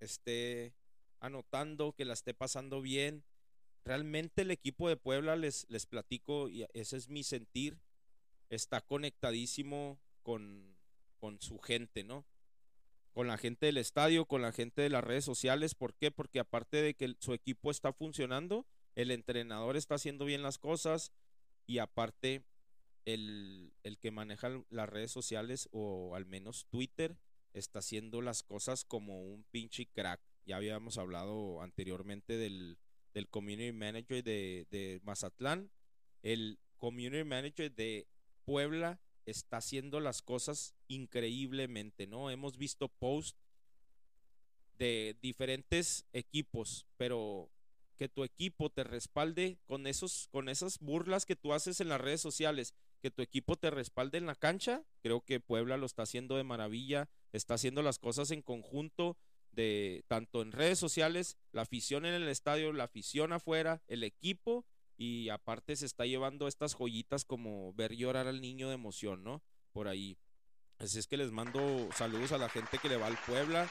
esté 0.00 0.74
anotando, 1.20 1.92
que 1.92 2.04
la 2.04 2.12
esté 2.12 2.34
pasando 2.34 2.82
bien. 2.82 3.24
Realmente 3.84 4.42
el 4.42 4.50
equipo 4.50 4.88
de 4.88 4.96
Puebla, 4.96 5.36
les, 5.36 5.66
les 5.68 5.86
platico, 5.86 6.48
y 6.48 6.66
ese 6.74 6.96
es 6.96 7.08
mi 7.08 7.22
sentir, 7.22 7.78
está 8.50 8.80
conectadísimo 8.80 9.98
con, 10.22 10.76
con 11.18 11.40
su 11.40 11.58
gente, 11.58 12.02
¿no? 12.02 12.24
Con 13.12 13.28
la 13.28 13.38
gente 13.38 13.66
del 13.66 13.78
estadio, 13.78 14.26
con 14.26 14.42
la 14.42 14.52
gente 14.52 14.82
de 14.82 14.90
las 14.90 15.04
redes 15.04 15.24
sociales. 15.24 15.74
¿Por 15.76 15.94
qué? 15.94 16.10
Porque 16.10 16.40
aparte 16.40 16.82
de 16.82 16.94
que 16.94 17.14
su 17.20 17.32
equipo 17.32 17.70
está 17.70 17.92
funcionando, 17.92 18.66
el 18.96 19.12
entrenador 19.12 19.76
está 19.76 19.96
haciendo 19.96 20.24
bien 20.24 20.42
las 20.42 20.58
cosas 20.58 21.12
y 21.66 21.78
aparte 21.78 22.42
el, 23.04 23.72
el 23.82 23.98
que 23.98 24.10
maneja 24.10 24.50
las 24.70 24.88
redes 24.88 25.10
sociales 25.10 25.68
o 25.72 26.14
al 26.14 26.26
menos 26.26 26.66
Twitter 26.70 27.16
está 27.52 27.80
haciendo 27.80 28.22
las 28.22 28.42
cosas 28.42 28.84
como 28.84 29.22
un 29.22 29.44
pinche 29.50 29.86
crack. 29.86 30.20
Ya 30.46 30.56
habíamos 30.56 30.98
hablado 30.98 31.62
anteriormente 31.62 32.36
del, 32.36 32.78
del 33.14 33.28
community 33.28 33.72
manager 33.72 34.24
de, 34.24 34.66
de 34.70 35.00
Mazatlán. 35.04 35.70
El 36.22 36.58
community 36.78 37.24
manager 37.24 37.72
de 37.74 38.06
Puebla 38.44 39.00
está 39.26 39.58
haciendo 39.58 40.00
las 40.00 40.22
cosas 40.22 40.74
increíblemente, 40.88 42.06
¿no? 42.06 42.30
Hemos 42.30 42.56
visto 42.56 42.88
posts 42.88 43.38
de 44.78 45.16
diferentes 45.20 46.06
equipos, 46.12 46.86
pero 46.96 47.50
que 47.96 48.08
tu 48.08 48.24
equipo 48.24 48.68
te 48.70 48.82
respalde 48.82 49.58
con 49.66 49.86
esos 49.86 50.28
con 50.32 50.48
esas 50.48 50.80
burlas 50.80 51.24
que 51.24 51.36
tú 51.36 51.52
haces 51.52 51.80
en 51.80 51.88
las 51.88 52.00
redes 52.00 52.20
sociales, 52.20 52.74
que 53.02 53.10
tu 53.10 53.20
equipo 53.20 53.56
te 53.56 53.70
respalde 53.70 54.16
en 54.16 54.26
la 54.26 54.36
cancha, 54.36 54.82
creo 55.00 55.20
que 55.20 55.40
Puebla 55.40 55.76
lo 55.76 55.86
está 55.86 56.04
haciendo 56.04 56.36
de 56.36 56.44
maravilla, 56.44 57.10
está 57.32 57.54
haciendo 57.54 57.82
las 57.82 57.98
cosas 57.98 58.30
en 58.30 58.42
conjunto 58.42 59.18
de 59.50 60.04
tanto 60.06 60.40
en 60.40 60.52
redes 60.52 60.78
sociales, 60.78 61.36
la 61.50 61.62
afición 61.62 62.06
en 62.06 62.14
el 62.14 62.28
estadio, 62.28 62.72
la 62.72 62.84
afición 62.84 63.32
afuera, 63.32 63.82
el 63.88 64.04
equipo 64.04 64.64
y 64.96 65.28
aparte 65.30 65.74
se 65.74 65.84
está 65.84 66.06
llevando 66.06 66.46
estas 66.46 66.74
joyitas 66.74 67.24
como 67.24 67.72
ver 67.74 67.94
llorar 67.94 68.28
al 68.28 68.40
niño 68.40 68.68
de 68.68 68.74
emoción, 68.74 69.24
¿no? 69.24 69.42
Por 69.72 69.88
ahí. 69.88 70.16
Así 70.78 70.98
es 70.98 71.06
que 71.06 71.16
les 71.16 71.32
mando 71.32 71.88
saludos 71.94 72.32
a 72.32 72.38
la 72.38 72.48
gente 72.48 72.78
que 72.78 72.88
le 72.88 72.96
va 72.96 73.08
al 73.08 73.18
Puebla 73.26 73.68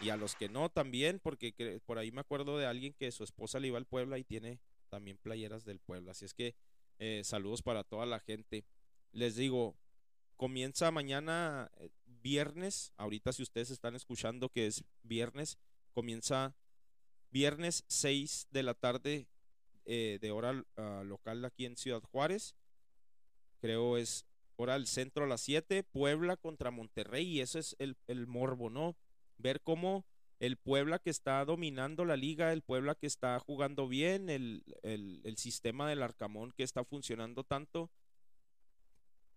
y 0.00 0.10
a 0.10 0.16
los 0.16 0.34
que 0.34 0.48
no 0.48 0.70
también, 0.70 1.20
porque 1.20 1.80
por 1.86 1.98
ahí 1.98 2.10
me 2.10 2.20
acuerdo 2.20 2.58
de 2.58 2.66
alguien 2.66 2.94
que 2.94 3.12
su 3.12 3.22
esposa 3.22 3.60
le 3.60 3.68
iba 3.68 3.78
al 3.78 3.86
Puebla 3.86 4.18
y 4.18 4.24
tiene 4.24 4.58
también 4.88 5.18
playeras 5.18 5.64
del 5.64 5.78
Puebla. 5.78 6.12
Así 6.12 6.24
es 6.24 6.34
que 6.34 6.54
eh, 7.00 7.22
saludos 7.24 7.62
para 7.62 7.82
toda 7.82 8.04
la 8.04 8.20
gente. 8.20 8.64
Les 9.12 9.34
digo, 9.34 9.74
comienza 10.36 10.90
mañana 10.90 11.70
eh, 11.78 11.88
viernes, 12.06 12.92
ahorita 12.98 13.32
si 13.32 13.42
ustedes 13.42 13.70
están 13.70 13.96
escuchando 13.96 14.50
que 14.50 14.66
es 14.66 14.84
viernes, 15.02 15.58
comienza 15.94 16.54
viernes 17.30 17.84
6 17.88 18.48
de 18.50 18.62
la 18.62 18.74
tarde 18.74 19.28
eh, 19.86 20.18
de 20.20 20.30
hora 20.30 20.62
ah, 20.76 21.02
local 21.04 21.42
aquí 21.44 21.64
en 21.64 21.76
Ciudad 21.76 22.02
Juárez. 22.02 22.54
Creo 23.60 23.96
es 23.96 24.26
hora 24.56 24.74
del 24.74 24.86
centro 24.86 25.24
a 25.24 25.28
las 25.28 25.40
7, 25.40 25.82
Puebla 25.84 26.36
contra 26.36 26.70
Monterrey 26.70 27.26
y 27.26 27.40
eso 27.40 27.58
es 27.58 27.76
el, 27.78 27.96
el 28.08 28.26
morbo, 28.26 28.68
¿no? 28.68 28.94
Ver 29.38 29.62
cómo 29.62 30.04
el 30.40 30.56
Puebla 30.56 30.98
que 30.98 31.10
está 31.10 31.44
dominando 31.44 32.04
la 32.04 32.16
liga, 32.16 32.52
el 32.52 32.62
Puebla 32.62 32.94
que 32.96 33.06
está 33.06 33.38
jugando 33.38 33.86
bien, 33.88 34.28
el, 34.30 34.64
el, 34.82 35.20
el 35.24 35.36
sistema 35.36 35.88
del 35.88 36.02
Arcamón 36.02 36.52
que 36.52 36.62
está 36.64 36.84
funcionando 36.84 37.44
tanto, 37.44 37.90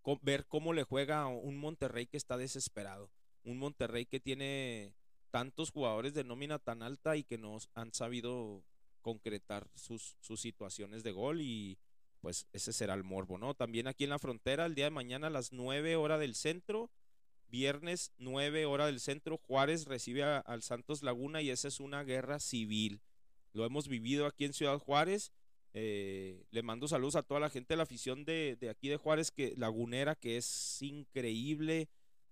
co- 0.02 0.20
ver 0.22 0.46
cómo 0.48 0.74
le 0.74 0.84
juega 0.84 1.22
a 1.22 1.28
un 1.28 1.58
Monterrey 1.58 2.08
que 2.08 2.18
está 2.18 2.38
desesperado, 2.38 3.10
un 3.44 3.58
Monterrey 3.60 4.06
que 4.06 4.20
tiene 4.20 4.94
tantos 5.32 5.72
jugadores 5.72 6.14
de 6.14 6.24
nómina 6.24 6.60
tan 6.60 6.82
alta 6.84 7.18
y 7.18 7.24
que 7.24 7.38
no 7.38 7.58
han 7.76 7.94
sabido 7.94 8.64
concretar 9.02 9.68
sus, 9.76 10.16
sus 10.22 10.40
situaciones 10.40 11.04
de 11.04 11.12
gol 11.12 11.42
y 11.42 11.78
pues 12.22 12.48
ese 12.54 12.72
será 12.72 12.94
el 12.94 13.04
morbo, 13.04 13.38
¿no? 13.38 13.54
También 13.54 13.88
aquí 13.88 14.06
en 14.06 14.12
la 14.12 14.20
frontera, 14.20 14.66
el 14.66 14.76
día 14.76 14.86
de 14.86 14.92
mañana 14.92 15.28
a 15.28 15.32
las 15.32 15.52
9 15.52 15.98
hora 15.98 16.18
del 16.18 16.36
centro, 16.36 16.90
viernes 17.58 18.12
9 18.18 18.66
hora 18.66 18.88
del 18.88 19.00
centro, 19.00 19.38
Juárez 19.38 19.86
recibe 19.86 20.24
al 20.24 20.64
Santos 20.64 21.04
Laguna 21.04 21.44
y 21.44 21.52
esa 21.52 21.68
es 21.68 21.80
una 21.80 22.04
guerra 22.04 22.40
civil. 22.40 23.00
Lo 23.54 23.64
hemos 23.64 23.88
vivido 23.88 24.26
aquí 24.26 24.46
en 24.46 24.54
Ciudad 24.54 24.80
Juárez. 24.80 25.32
eh, 25.76 26.46
le 26.52 26.64
mando 26.64 26.88
saludos 26.88 27.16
a 27.16 27.22
toda 27.22 27.40
la 27.40 27.50
gente 27.52 27.74
de 27.74 27.78
la 27.78 27.84
afición 27.84 28.26
de, 28.26 28.58
de 28.60 28.70
aquí 28.72 28.90
de 28.90 28.98
Juárez, 28.98 29.30
que 29.30 29.54
Lagunera, 29.56 30.16
que 30.16 30.38
es 30.38 30.82
increíble. 30.82 31.90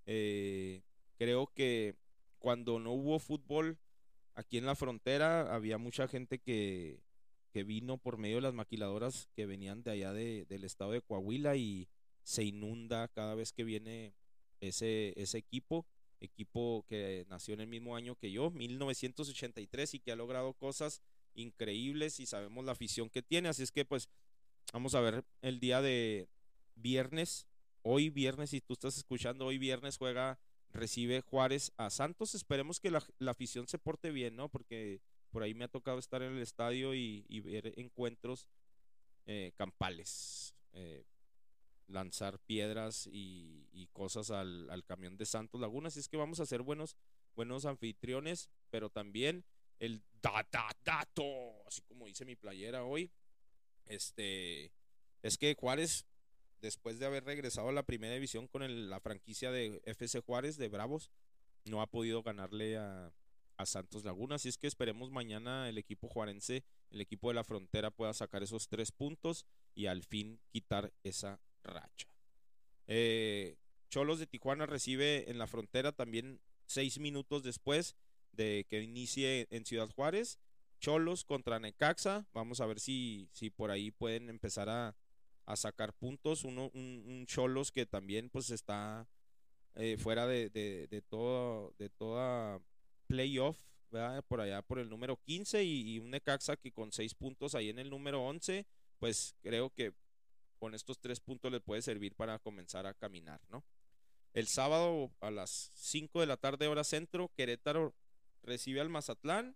eh, 0.08 0.82
creo 1.20 1.46
que 1.54 1.94
cuando 2.40 2.80
no 2.80 2.92
hubo 2.92 3.20
fútbol 3.20 3.78
aquí 4.34 4.58
en 4.58 4.66
la 4.66 4.74
frontera, 4.76 5.54
había 5.54 5.78
mucha 5.78 6.08
gente 6.08 6.40
que, 6.40 7.00
que 7.54 7.64
vino 7.64 8.00
por 8.00 8.18
medio 8.18 8.38
de 8.38 8.42
las 8.42 8.56
maquiladoras 8.56 9.30
que 9.36 9.46
venían 9.46 9.84
de 9.84 9.92
allá 9.92 10.14
de- 10.14 10.46
del 10.50 10.64
estado 10.64 10.92
de 10.94 11.02
Coahuila 11.04 11.56
y 11.58 11.88
se 12.24 12.44
inunda 12.44 13.08
cada 13.10 13.36
vez 13.36 13.54
que 13.54 13.64
viene 13.64 14.16
ese, 14.62 15.14
ese 15.18 15.38
equipo, 15.38 15.86
equipo 16.20 16.86
que 16.88 17.26
nació 17.30 17.54
en 17.56 17.62
el 17.62 17.68
mismo 17.68 17.96
año 17.96 18.16
que 18.16 18.32
yo, 18.32 18.52
1983, 18.52 19.96
y 19.96 20.00
que 20.00 20.12
ha 20.12 20.16
logrado 20.16 20.54
cosas 20.54 21.02
increíbles 21.34 22.20
y 22.20 22.26
sabemos 22.26 22.64
la 22.66 22.72
afición 22.72 23.10
que 23.10 23.22
tiene, 23.22 23.50
así 23.50 23.64
es 23.64 23.72
que 23.72 23.86
pues 23.86 24.10
vamos 24.72 24.96
a 24.96 25.02
ver 25.02 25.26
el 25.42 25.60
día 25.60 25.82
de 25.82 26.30
viernes, 26.76 27.48
hoy 27.82 28.10
viernes, 28.10 28.52
si 28.52 28.62
tú 28.62 28.74
estás 28.74 28.98
escuchando, 28.98 29.46
hoy 29.46 29.58
viernes 29.58 29.98
juega, 29.98 30.40
recibe 30.72 31.22
Juárez 31.22 31.74
a 31.78 31.90
Santos, 31.90 32.36
esperemos 32.36 32.80
que 32.80 32.92
la, 32.92 33.04
la 33.20 33.32
afición 33.32 33.68
se 33.68 33.80
porte 33.80 34.12
bien, 34.12 34.36
¿no? 34.36 34.50
Porque 34.50 35.02
por 35.32 35.44
ahí 35.44 35.54
me 35.54 35.66
ha 35.66 35.70
tocado 35.70 36.00
estar 36.00 36.22
en 36.22 36.34
el 36.34 36.42
estadio 36.42 36.94
y, 36.94 37.26
y 37.28 37.40
ver 37.40 37.74
encuentros 37.78 38.48
eh, 39.26 39.54
campales, 39.56 40.56
eh, 40.74 41.04
lanzar 41.88 42.40
piedras 42.40 43.08
y, 43.12 43.88
cosas 43.94 44.32
al, 44.32 44.84
camión 44.86 45.18
de 45.18 45.26
Santos 45.26 45.60
Laguna. 45.60 45.90
Así 45.90 46.00
es 46.00 46.08
que 46.08 46.18
vamos 46.18 46.40
a 46.40 46.46
ser 46.46 46.62
buenos, 46.62 46.96
buenos 47.36 47.66
anfitriones, 47.66 48.50
pero 48.70 48.90
también 48.90 49.44
el 49.80 50.02
da, 50.22 50.48
da, 50.52 50.70
dato, 50.84 51.24
así 51.68 51.82
como 51.82 52.06
dice 52.06 52.26
mi 52.26 52.36
playera 52.36 52.84
hoy. 52.84 53.12
Este 53.86 54.72
es 55.24 55.38
que 55.38 55.56
Juárez, 55.56 56.06
después 56.62 57.00
de 57.00 57.06
haber 57.06 57.26
regresado 57.26 57.70
a 57.70 57.74
la 57.74 57.84
primera 57.84 58.14
división 58.14 58.48
con 58.48 58.90
la 58.90 59.00
franquicia 59.00 59.52
de 59.52 59.82
FC 59.86 60.22
Juárez 60.22 60.58
de 60.58 60.70
Bravos, 60.70 61.12
no 61.66 61.82
ha 61.82 61.88
podido 61.88 62.24
ganarle 62.24 62.78
a, 62.78 63.14
a 63.58 63.66
Santos 63.66 64.04
Laguna. 64.04 64.36
Así 64.36 64.50
es 64.50 64.58
que 64.58 64.68
esperemos 64.68 65.12
mañana 65.12 65.70
el 65.70 65.78
equipo 65.78 66.08
juarense, 66.08 66.64
el 66.90 67.02
equipo 67.02 67.30
de 67.30 67.36
la 67.36 67.44
frontera, 67.44 67.92
pueda 67.92 68.14
sacar 68.14 68.44
esos 68.44 68.68
tres 68.68 68.92
puntos 68.92 69.46
y 69.76 69.86
al 69.86 70.04
fin 70.04 70.40
quitar 70.50 70.94
esa 71.04 71.40
racha. 71.64 72.08
Eh, 72.88 73.58
Cholos 73.90 74.20
de 74.20 74.28
Tijuana 74.28 74.66
recibe 74.66 75.30
en 75.30 75.38
la 75.38 75.48
frontera 75.48 75.92
también 75.92 76.40
seis 76.66 77.00
minutos 77.00 77.44
después 77.44 77.96
de 78.32 78.66
que 78.70 78.82
inicie 78.82 79.48
en 79.52 79.66
Ciudad 79.66 79.90
Juárez. 79.90 80.40
Cholos 80.80 81.24
contra 81.24 81.60
Necaxa. 81.60 82.26
Vamos 82.34 82.62
a 82.62 82.66
ver 82.66 82.80
si, 82.80 83.30
si 83.34 83.50
por 83.50 83.70
ahí 83.70 83.92
pueden 83.92 84.30
empezar 84.30 84.70
a, 84.70 84.96
a 85.46 85.56
sacar 85.56 85.94
puntos. 85.94 86.44
Uno, 86.44 86.72
un, 86.74 87.26
Cholos 87.28 87.72
que 87.72 87.86
también 87.86 88.30
pues 88.30 88.50
está 88.50 89.08
eh, 89.76 89.98
fuera 89.98 90.26
de, 90.26 90.50
de, 90.50 90.88
de 90.88 91.02
todo, 91.02 91.74
de 91.78 91.90
toda 91.90 92.62
playoff 93.08 93.58
¿verdad? 93.92 94.24
Por 94.24 94.42
allá 94.42 94.62
por 94.62 94.80
el 94.80 94.90
número 94.90 95.18
15 95.18 95.64
y, 95.64 95.96
y 95.96 96.00
un 96.00 96.12
Necaxa 96.12 96.56
que 96.56 96.72
con 96.72 96.92
seis 96.92 97.14
puntos 97.14 97.56
ahí 97.56 97.70
en 97.70 97.80
el 97.80 97.90
número 97.90 98.24
11, 98.24 98.66
pues 99.00 99.36
creo 99.42 99.70
que 99.70 99.94
con 100.62 100.76
estos 100.76 101.00
tres 101.00 101.20
puntos 101.20 101.52
le 101.52 101.60
puede 101.60 101.82
servir 101.82 102.14
para 102.14 102.38
comenzar 102.38 102.86
a 102.86 102.94
caminar, 102.94 103.42
¿no? 103.50 103.64
El 104.32 104.46
sábado 104.46 105.12
a 105.20 105.32
las 105.32 105.72
5 105.74 106.20
de 106.20 106.28
la 106.28 106.38
tarde 106.38 106.68
hora 106.68 106.84
centro, 106.84 107.32
Querétaro 107.36 107.96
recibe 108.44 108.80
al 108.80 108.88
Mazatlán. 108.88 109.56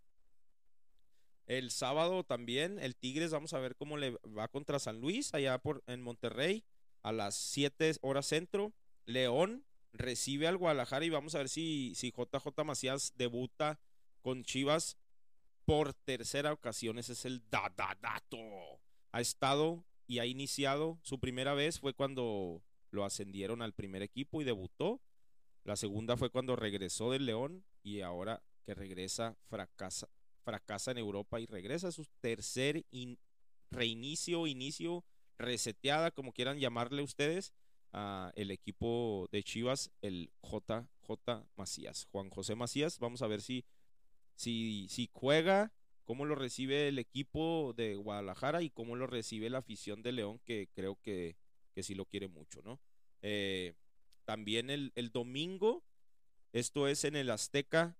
El 1.46 1.70
sábado 1.70 2.24
también, 2.24 2.80
el 2.80 2.96
Tigres, 2.96 3.30
vamos 3.30 3.54
a 3.54 3.60
ver 3.60 3.76
cómo 3.76 3.98
le 3.98 4.18
va 4.36 4.48
contra 4.48 4.80
San 4.80 5.00
Luis, 5.00 5.32
allá 5.36 5.60
por, 5.60 5.84
en 5.86 6.02
Monterrey, 6.02 6.64
a 7.04 7.12
las 7.12 7.36
7 7.36 7.98
horas 8.02 8.26
centro. 8.26 8.74
León 9.06 9.64
recibe 9.94 10.48
al 10.48 10.58
Guadalajara 10.58 11.06
y 11.06 11.12
vamos 11.12 11.36
a 11.36 11.38
ver 11.38 11.50
si, 11.50 11.94
si 11.94 12.10
JJ 12.10 12.64
Macías 12.66 13.14
debuta 13.16 13.80
con 14.24 14.44
Chivas 14.44 14.98
por 15.66 15.94
tercera 15.94 16.52
ocasión. 16.52 16.98
Ese 16.98 17.14
es 17.14 17.26
el 17.26 17.48
da, 17.48 17.72
da, 17.76 17.96
dato. 18.02 18.40
Ha 19.12 19.22
estado 19.22 19.86
y 20.08 20.20
ha 20.20 20.26
iniciado. 20.26 21.00
Su 21.02 21.20
primera 21.20 21.54
vez 21.54 21.80
fue 21.80 21.94
cuando 21.94 22.62
lo 22.92 23.04
ascendieron 23.06 23.62
al 23.62 23.74
primer 23.74 24.02
equipo 24.02 24.42
y 24.42 24.46
debutó. 24.46 25.02
La 25.64 25.76
segunda 25.76 26.16
fue 26.18 26.30
cuando 26.30 26.56
regresó 26.56 27.12
del 27.12 27.26
León 27.26 27.64
y 27.84 28.02
ahora 28.02 28.42
que 28.66 28.74
regresa 28.74 29.36
fracasa, 29.48 30.08
fracasa 30.44 30.92
en 30.92 30.98
Europa 31.00 31.40
y 31.40 31.46
regresa 31.46 31.88
a 31.90 31.92
su 31.92 32.06
tercer 32.22 32.86
in- 32.92 33.18
reinicio, 33.72 34.48
inicio, 34.48 35.04
reseteada, 35.38 36.12
como 36.12 36.32
quieran 36.34 36.60
llamarle 36.60 37.02
ustedes, 37.02 37.54
a 37.92 38.32
el 38.36 38.52
equipo 38.52 39.28
de 39.32 39.44
Chivas, 39.44 39.92
el 40.02 40.30
JJ 40.44 41.46
Macías, 41.56 42.08
Juan 42.12 42.30
José 42.30 42.56
Macías. 42.56 43.00
Vamos 43.00 43.22
a 43.22 43.28
ver 43.28 43.42
si, 43.42 43.66
si, 44.36 44.88
si 44.90 45.10
juega, 45.14 45.72
cómo 46.06 46.26
lo 46.26 46.36
recibe 46.36 46.88
el 46.88 47.00
equipo 47.00 47.74
de 47.76 47.96
Guadalajara 47.96 48.62
y 48.62 48.70
cómo 48.70 48.96
lo 48.96 49.08
recibe 49.08 49.50
la 49.50 49.58
afición 49.58 50.02
de 50.02 50.14
León, 50.14 50.40
que 50.46 50.70
creo 50.74 51.00
que, 51.02 51.36
que 51.74 51.84
sí 51.84 51.96
lo 51.96 52.06
quiere 52.06 52.28
mucho, 52.28 52.62
¿no? 52.64 52.80
Eh, 53.22 53.74
también 54.24 54.70
el, 54.70 54.92
el 54.96 55.12
domingo, 55.12 55.84
esto 56.54 56.88
es 56.88 57.04
en 57.04 57.16
el 57.16 57.30
Azteca, 57.30 57.98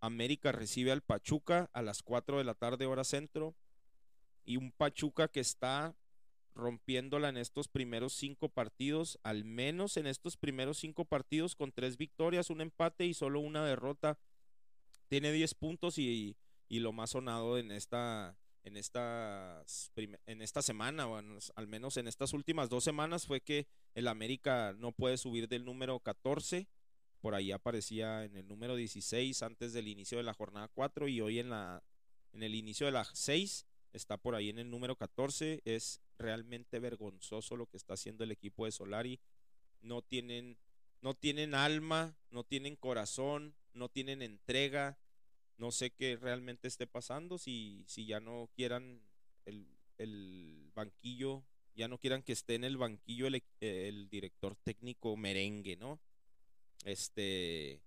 América 0.00 0.52
recibe 0.52 0.92
al 0.92 1.02
Pachuca 1.02 1.70
a 1.72 1.82
las 1.82 2.02
4 2.02 2.38
de 2.38 2.44
la 2.44 2.54
tarde 2.54 2.86
hora 2.86 3.04
centro 3.04 3.54
y 4.44 4.56
un 4.56 4.72
Pachuca 4.72 5.28
que 5.28 5.40
está 5.40 5.96
rompiéndola 6.54 7.28
en 7.28 7.36
estos 7.36 7.68
primeros 7.68 8.12
cinco 8.14 8.48
partidos, 8.48 9.18
al 9.22 9.44
menos 9.44 9.96
en 9.96 10.06
estos 10.06 10.36
primeros 10.36 10.78
cinco 10.78 11.04
partidos 11.04 11.56
con 11.56 11.72
tres 11.72 11.96
victorias, 11.96 12.50
un 12.50 12.60
empate 12.60 13.06
y 13.06 13.14
solo 13.14 13.40
una 13.40 13.64
derrota. 13.64 14.18
Tiene 15.08 15.32
10 15.32 15.54
puntos 15.54 15.98
y, 15.98 16.36
y 16.74 16.80
lo 16.80 16.92
más 16.92 17.10
sonado 17.10 17.56
en 17.58 17.70
esta 17.70 18.36
en 18.64 18.76
estas 18.78 19.92
en 20.26 20.40
esta 20.42 20.62
semana, 20.62 21.06
o 21.06 21.18
en- 21.18 21.38
al 21.54 21.66
menos 21.68 21.96
en 21.98 22.08
estas 22.08 22.32
últimas 22.32 22.68
dos 22.70 22.82
semanas, 22.82 23.26
fue 23.26 23.40
que 23.42 23.66
el 23.94 24.08
América 24.08 24.74
no 24.78 24.90
puede 24.90 25.18
subir 25.18 25.48
del 25.48 25.64
número 25.64 26.00
14 26.00 26.66
por 27.20 27.34
ahí 27.34 27.52
aparecía 27.52 28.24
en 28.24 28.36
el 28.36 28.46
número 28.48 28.74
16 28.76 29.42
antes 29.42 29.72
del 29.72 29.88
inicio 29.88 30.18
de 30.18 30.24
la 30.24 30.34
jornada 30.34 30.68
4 30.74 31.08
y 31.08 31.20
hoy 31.20 31.38
en 31.38 31.50
la 31.50 31.82
en 32.32 32.42
el 32.42 32.54
inicio 32.54 32.86
de 32.86 32.92
la 32.92 33.04
6 33.04 33.66
está 33.92 34.16
por 34.16 34.34
ahí 34.34 34.48
en 34.50 34.58
el 34.58 34.68
número 34.70 34.96
14 34.96 35.62
es 35.64 36.00
realmente 36.18 36.80
vergonzoso 36.80 37.56
lo 37.56 37.66
que 37.66 37.76
está 37.76 37.94
haciendo 37.94 38.24
el 38.24 38.32
equipo 38.32 38.64
de 38.66 38.72
Solari 38.72 39.20
no 39.80 40.02
tienen 40.02 40.58
no 41.02 41.14
tienen 41.14 41.54
alma 41.54 42.14
no 42.30 42.44
tienen 42.44 42.76
corazón 42.76 43.54
no 43.72 43.88
tienen 43.88 44.20
entrega 44.20 44.98
no 45.56 45.70
sé 45.70 45.90
qué 45.90 46.16
realmente 46.16 46.68
esté 46.68 46.86
pasando 46.86 47.38
si 47.38 47.84
si 47.86 48.06
ya 48.06 48.20
no 48.20 48.50
quieran 48.54 49.00
el, 49.44 49.66
el 49.98 50.70
banquillo 50.74 51.44
ya 51.76 51.88
no 51.88 51.98
quieran 51.98 52.22
que 52.22 52.32
esté 52.32 52.54
en 52.54 52.64
el 52.64 52.76
banquillo 52.76 53.26
el, 53.26 53.42
el 53.60 54.08
director 54.08 54.56
técnico 54.56 55.16
merengue 55.16 55.76
no 55.76 56.00
este, 56.84 57.80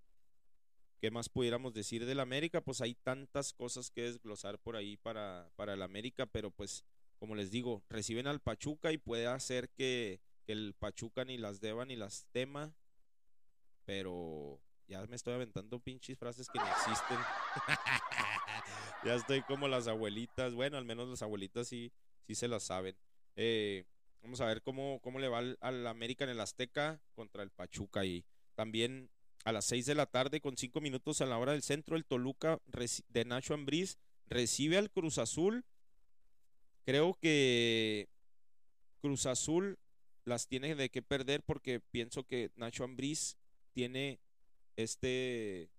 ¿qué 1.00 1.10
más 1.10 1.28
pudiéramos 1.28 1.72
decir 1.72 2.04
del 2.04 2.20
América? 2.20 2.60
Pues 2.60 2.80
hay 2.80 2.94
tantas 2.94 3.52
cosas 3.52 3.90
que 3.90 4.02
desglosar 4.02 4.58
por 4.58 4.76
ahí 4.76 4.96
para, 4.96 5.50
para 5.56 5.74
el 5.74 5.82
América, 5.82 6.26
pero 6.26 6.50
pues, 6.50 6.84
como 7.18 7.34
les 7.36 7.50
digo, 7.50 7.82
reciben 7.88 8.26
al 8.26 8.40
Pachuca 8.40 8.92
y 8.92 8.98
puede 8.98 9.26
hacer 9.26 9.70
que, 9.70 10.20
que 10.44 10.52
el 10.52 10.74
Pachuca 10.74 11.24
ni 11.24 11.38
las 11.38 11.60
deba 11.60 11.84
ni 11.84 11.94
las 11.96 12.26
tema, 12.32 12.74
pero 13.84 14.60
ya 14.88 15.06
me 15.06 15.16
estoy 15.16 15.34
aventando 15.34 15.78
pinches 15.78 16.18
frases 16.18 16.48
que 16.48 16.58
no 16.58 16.66
existen. 16.66 17.18
ya 19.04 19.14
estoy 19.14 19.42
como 19.42 19.68
las 19.68 19.86
abuelitas, 19.86 20.54
bueno, 20.54 20.78
al 20.78 20.84
menos 20.84 21.08
las 21.08 21.22
abuelitas 21.22 21.68
sí, 21.68 21.92
sí 22.26 22.34
se 22.34 22.48
las 22.48 22.64
saben. 22.64 22.96
Eh, 23.36 23.84
vamos 24.22 24.40
a 24.40 24.46
ver 24.46 24.62
cómo, 24.62 24.98
cómo 25.02 25.18
le 25.18 25.28
va 25.28 25.38
al, 25.38 25.58
al 25.60 25.86
América 25.86 26.24
en 26.24 26.30
el 26.30 26.40
Azteca 26.40 27.00
contra 27.14 27.42
el 27.42 27.50
Pachuca 27.50 28.04
y 28.04 28.24
también 28.54 29.10
a 29.44 29.52
las 29.52 29.66
6 29.66 29.86
de 29.86 29.94
la 29.94 30.06
tarde 30.06 30.40
con 30.40 30.56
5 30.56 30.80
minutos 30.80 31.20
a 31.20 31.26
la 31.26 31.38
hora 31.38 31.52
del 31.52 31.62
centro 31.62 31.96
el 31.96 32.04
Toluca 32.04 32.58
de 33.08 33.24
Nacho 33.24 33.54
Ambriz 33.54 33.98
recibe 34.26 34.78
al 34.78 34.90
Cruz 34.90 35.18
Azul. 35.18 35.64
Creo 36.84 37.14
que 37.14 38.08
Cruz 39.00 39.26
Azul 39.26 39.78
las 40.24 40.48
tiene 40.48 40.74
de 40.74 40.90
que 40.90 41.02
perder 41.02 41.42
porque 41.42 41.80
pienso 41.80 42.24
que 42.24 42.50
Nacho 42.56 42.84
Ambriz 42.84 43.36
tiene 43.72 44.20
este 44.78 45.70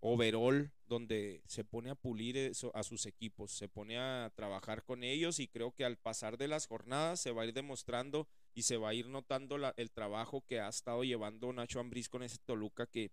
overall 0.00 0.72
donde 0.88 1.42
se 1.46 1.62
pone 1.64 1.90
a 1.90 1.94
pulir 1.94 2.36
eso- 2.36 2.74
a 2.74 2.82
sus 2.82 3.06
equipos, 3.06 3.52
se 3.52 3.68
pone 3.68 3.98
a 3.98 4.32
trabajar 4.34 4.82
con 4.84 5.04
ellos 5.04 5.38
y 5.38 5.46
creo 5.48 5.72
que 5.74 5.84
al 5.84 5.96
pasar 5.96 6.36
de 6.36 6.48
las 6.48 6.66
jornadas 6.66 7.20
se 7.20 7.30
va 7.30 7.42
a 7.42 7.46
ir 7.46 7.52
demostrando 7.52 8.26
y 8.54 8.62
se 8.62 8.76
va 8.76 8.90
a 8.90 8.94
ir 8.94 9.08
notando 9.08 9.58
la- 9.58 9.74
el 9.76 9.90
trabajo 9.90 10.44
que 10.44 10.60
ha 10.60 10.68
estado 10.68 11.04
llevando 11.04 11.52
Nacho 11.52 11.80
Ambriz 11.80 12.08
con 12.08 12.22
ese 12.22 12.38
Toluca 12.38 12.86
que 12.86 13.10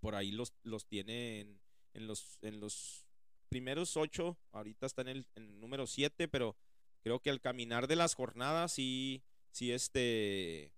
por 0.00 0.14
ahí 0.14 0.30
los, 0.30 0.52
los 0.62 0.86
tiene 0.86 1.40
en, 1.40 1.60
en 1.94 2.06
los, 2.06 2.38
en 2.42 2.60
los 2.60 3.06
primeros 3.48 3.96
ocho, 3.96 4.38
ahorita 4.52 4.86
está 4.86 5.02
en 5.02 5.08
el, 5.08 5.26
en 5.34 5.44
el 5.44 5.60
número 5.60 5.86
siete, 5.86 6.28
pero 6.28 6.56
creo 7.02 7.20
que 7.20 7.30
al 7.30 7.40
caminar 7.40 7.86
de 7.86 7.96
las 7.96 8.14
jornadas 8.14 8.72
sí, 8.72 9.22
sí 9.50 9.72
este, 9.72 10.72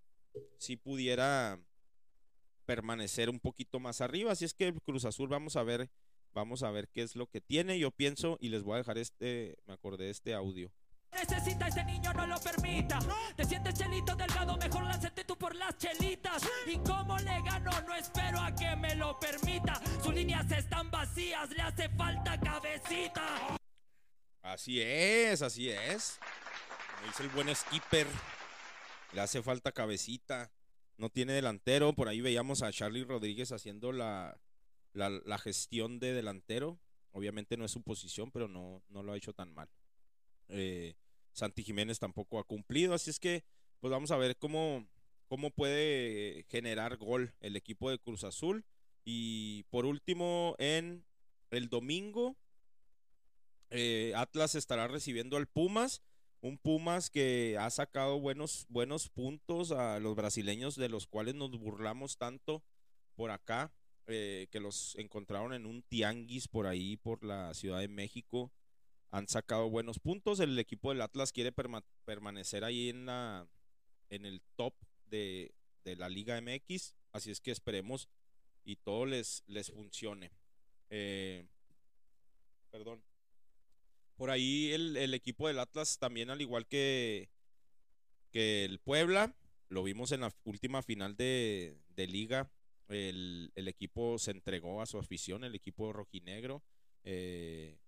sí 0.59 0.77
pudiera 0.77 1.61
permanecer 2.67 3.31
un 3.31 3.41
poquito 3.41 3.81
más 3.81 4.01
arriba. 4.01 4.33
Así 4.33 4.45
es 4.45 4.53
que 4.53 4.69
el 4.69 4.83
Cruz 4.83 5.05
Azul 5.05 5.29
vamos 5.29 5.57
a 5.57 5.63
ver, 5.63 5.89
vamos 6.35 6.63
a 6.63 6.71
ver 6.71 6.89
qué 6.89 7.03
es 7.03 7.17
lo 7.17 7.29
que 7.29 7.41
tiene. 7.41 7.79
Yo 7.79 7.91
pienso 7.91 8.37
y 8.41 8.51
les 8.51 8.63
voy 8.63 8.75
a 8.75 8.79
dejar 8.79 8.99
este, 8.99 9.57
me 9.67 9.75
acordé 9.75 10.05
de 10.05 10.11
este 10.11 10.35
audio. 10.35 10.71
Necesita 11.13 11.69
ese 11.69 11.83
niño, 11.85 12.13
no 12.13 12.27
lo 12.27 12.39
permita. 12.41 12.99
Te 13.37 13.45
sientes 13.45 13.75
chelito 13.75 14.15
delgado, 14.15 14.57
mejor 14.59 14.85
lánzate 14.85 15.25
tú 15.25 15.39
por 15.39 15.55
las 15.55 15.79
chelitas. 15.79 16.43
¿Y 16.67 16.77
cómo 16.79 17.17
le 17.19 17.41
gano? 17.43 17.71
No 17.87 17.95
espero 17.95 18.41
a 18.41 18.55
que 18.55 18.77
me 18.77 18.95
lo 18.97 19.19
permita. 19.19 19.81
Sus 20.03 20.13
líneas 20.13 20.51
están 20.51 20.91
vacías, 20.91 21.49
le 21.51 21.63
hace 21.63 21.89
falta 21.91 22.39
cabecita. 22.39 23.57
Así 24.43 24.81
es, 24.81 25.41
así 25.41 25.71
es. 25.71 26.19
Como 26.97 27.07
dice 27.09 27.23
el 27.23 27.29
buen 27.31 27.55
skipper, 27.55 28.07
le 29.13 29.21
hace 29.21 29.43
falta 29.43 29.73
cabecita. 29.73 30.51
No 30.97 31.11
tiene 31.11 31.33
delantero. 31.33 31.93
Por 31.93 32.09
ahí 32.09 32.21
veíamos 32.21 32.63
a 32.63 32.73
Charlie 32.73 33.05
Rodríguez 33.05 33.53
haciendo 33.53 33.93
la, 33.93 34.41
la, 34.93 35.11
la 35.11 35.39
gestión 35.39 35.99
de 35.99 36.13
delantero. 36.13 36.79
Obviamente 37.13 37.57
no 37.57 37.65
es 37.65 37.71
su 37.71 37.83
posición, 37.83 38.31
pero 38.31 38.49
no, 38.49 38.83
no 38.89 39.03
lo 39.03 39.13
ha 39.13 39.17
hecho 39.17 39.33
tan 39.33 39.55
mal. 39.55 39.69
Eh, 40.49 40.95
Santi 41.33 41.63
Jiménez 41.63 41.99
tampoco 41.99 42.39
ha 42.39 42.45
cumplido. 42.45 42.95
Así 42.95 43.11
es 43.11 43.19
que, 43.19 43.45
pues 43.81 43.91
vamos 43.91 44.11
a 44.11 44.17
ver 44.17 44.37
cómo, 44.37 44.87
cómo 45.29 45.51
puede 45.51 46.45
generar 46.49 46.97
gol 46.97 47.35
el 47.41 47.57
equipo 47.57 47.91
de 47.91 47.99
Cruz 47.99 48.25
Azul. 48.25 48.65
Y 49.05 49.65
por 49.65 49.87
último, 49.87 50.57
en 50.59 51.05
el 51.51 51.69
domingo, 51.69 52.37
eh, 53.71 54.13
Atlas 54.17 54.55
estará 54.55 54.89
recibiendo 54.89 55.37
al 55.37 55.47
Pumas. 55.47 56.03
Un 56.41 56.59
Pumas 56.59 57.11
que 57.11 57.57
ha 57.59 57.69
sacado 57.71 58.21
buenos, 58.21 58.67
buenos 58.69 59.09
puntos 59.09 59.73
a 59.73 59.99
los 59.99 60.15
brasileños 60.15 60.77
de 60.77 60.89
los 60.89 61.07
cuales 61.07 61.35
nos 61.35 61.51
burlamos 61.59 62.19
tanto 62.19 62.63
por 63.17 63.31
acá, 63.31 63.73
eh, 64.07 64.47
que 64.51 64.61
los 64.61 64.95
encontraron 64.97 65.53
en 65.55 65.67
un 65.67 65.83
tianguis 65.83 66.47
por 66.47 66.67
ahí, 66.67 66.97
por 66.97 67.25
la 67.25 67.53
Ciudad 67.55 67.81
de 67.81 67.89
México. 67.89 68.53
Han 69.11 69.27
sacado 69.29 69.71
buenos 69.71 69.99
puntos. 69.99 70.39
El 70.41 70.59
equipo 70.59 70.91
del 70.91 71.01
Atlas 71.01 71.33
quiere 71.33 71.53
perma- 71.55 71.85
permanecer 72.05 72.63
ahí 72.65 72.91
en, 72.91 73.07
la, 73.07 73.49
en 74.11 74.25
el 74.27 74.41
top 74.57 74.75
de, 75.07 75.53
de 75.85 75.97
la 75.97 76.09
Liga 76.09 76.41
MX. 76.41 76.95
Así 77.13 77.31
es 77.31 77.41
que 77.41 77.51
esperemos 77.51 78.09
y 78.65 78.77
todo 78.77 79.07
les, 79.07 79.43
les 79.47 79.71
funcione. 79.73 80.31
Eh, 80.91 81.47
perdón. 82.71 83.03
Por 84.17 84.31
ahí 84.31 84.73
el, 84.73 84.97
el 84.97 85.15
equipo 85.15 85.49
del 85.49 85.59
Atlas 85.59 85.99
también, 85.99 86.31
al 86.31 86.41
igual 86.41 86.67
que, 86.67 87.29
que 88.33 88.65
el 88.65 88.79
Puebla, 88.81 89.35
lo 89.69 89.83
vimos 89.83 90.13
en 90.13 90.21
la 90.21 90.33
última 90.45 90.83
final 90.83 91.17
de, 91.17 91.79
de 91.89 92.07
liga 92.07 92.51
el, 92.89 93.53
el 93.55 93.69
equipo 93.69 94.19
se 94.19 94.31
entregó 94.31 94.81
a 94.81 94.87
su 94.87 94.99
afición, 94.99 95.45
el 95.45 95.55
equipo 95.55 95.93
rojinegro. 95.93 96.63
eh, 97.05 97.79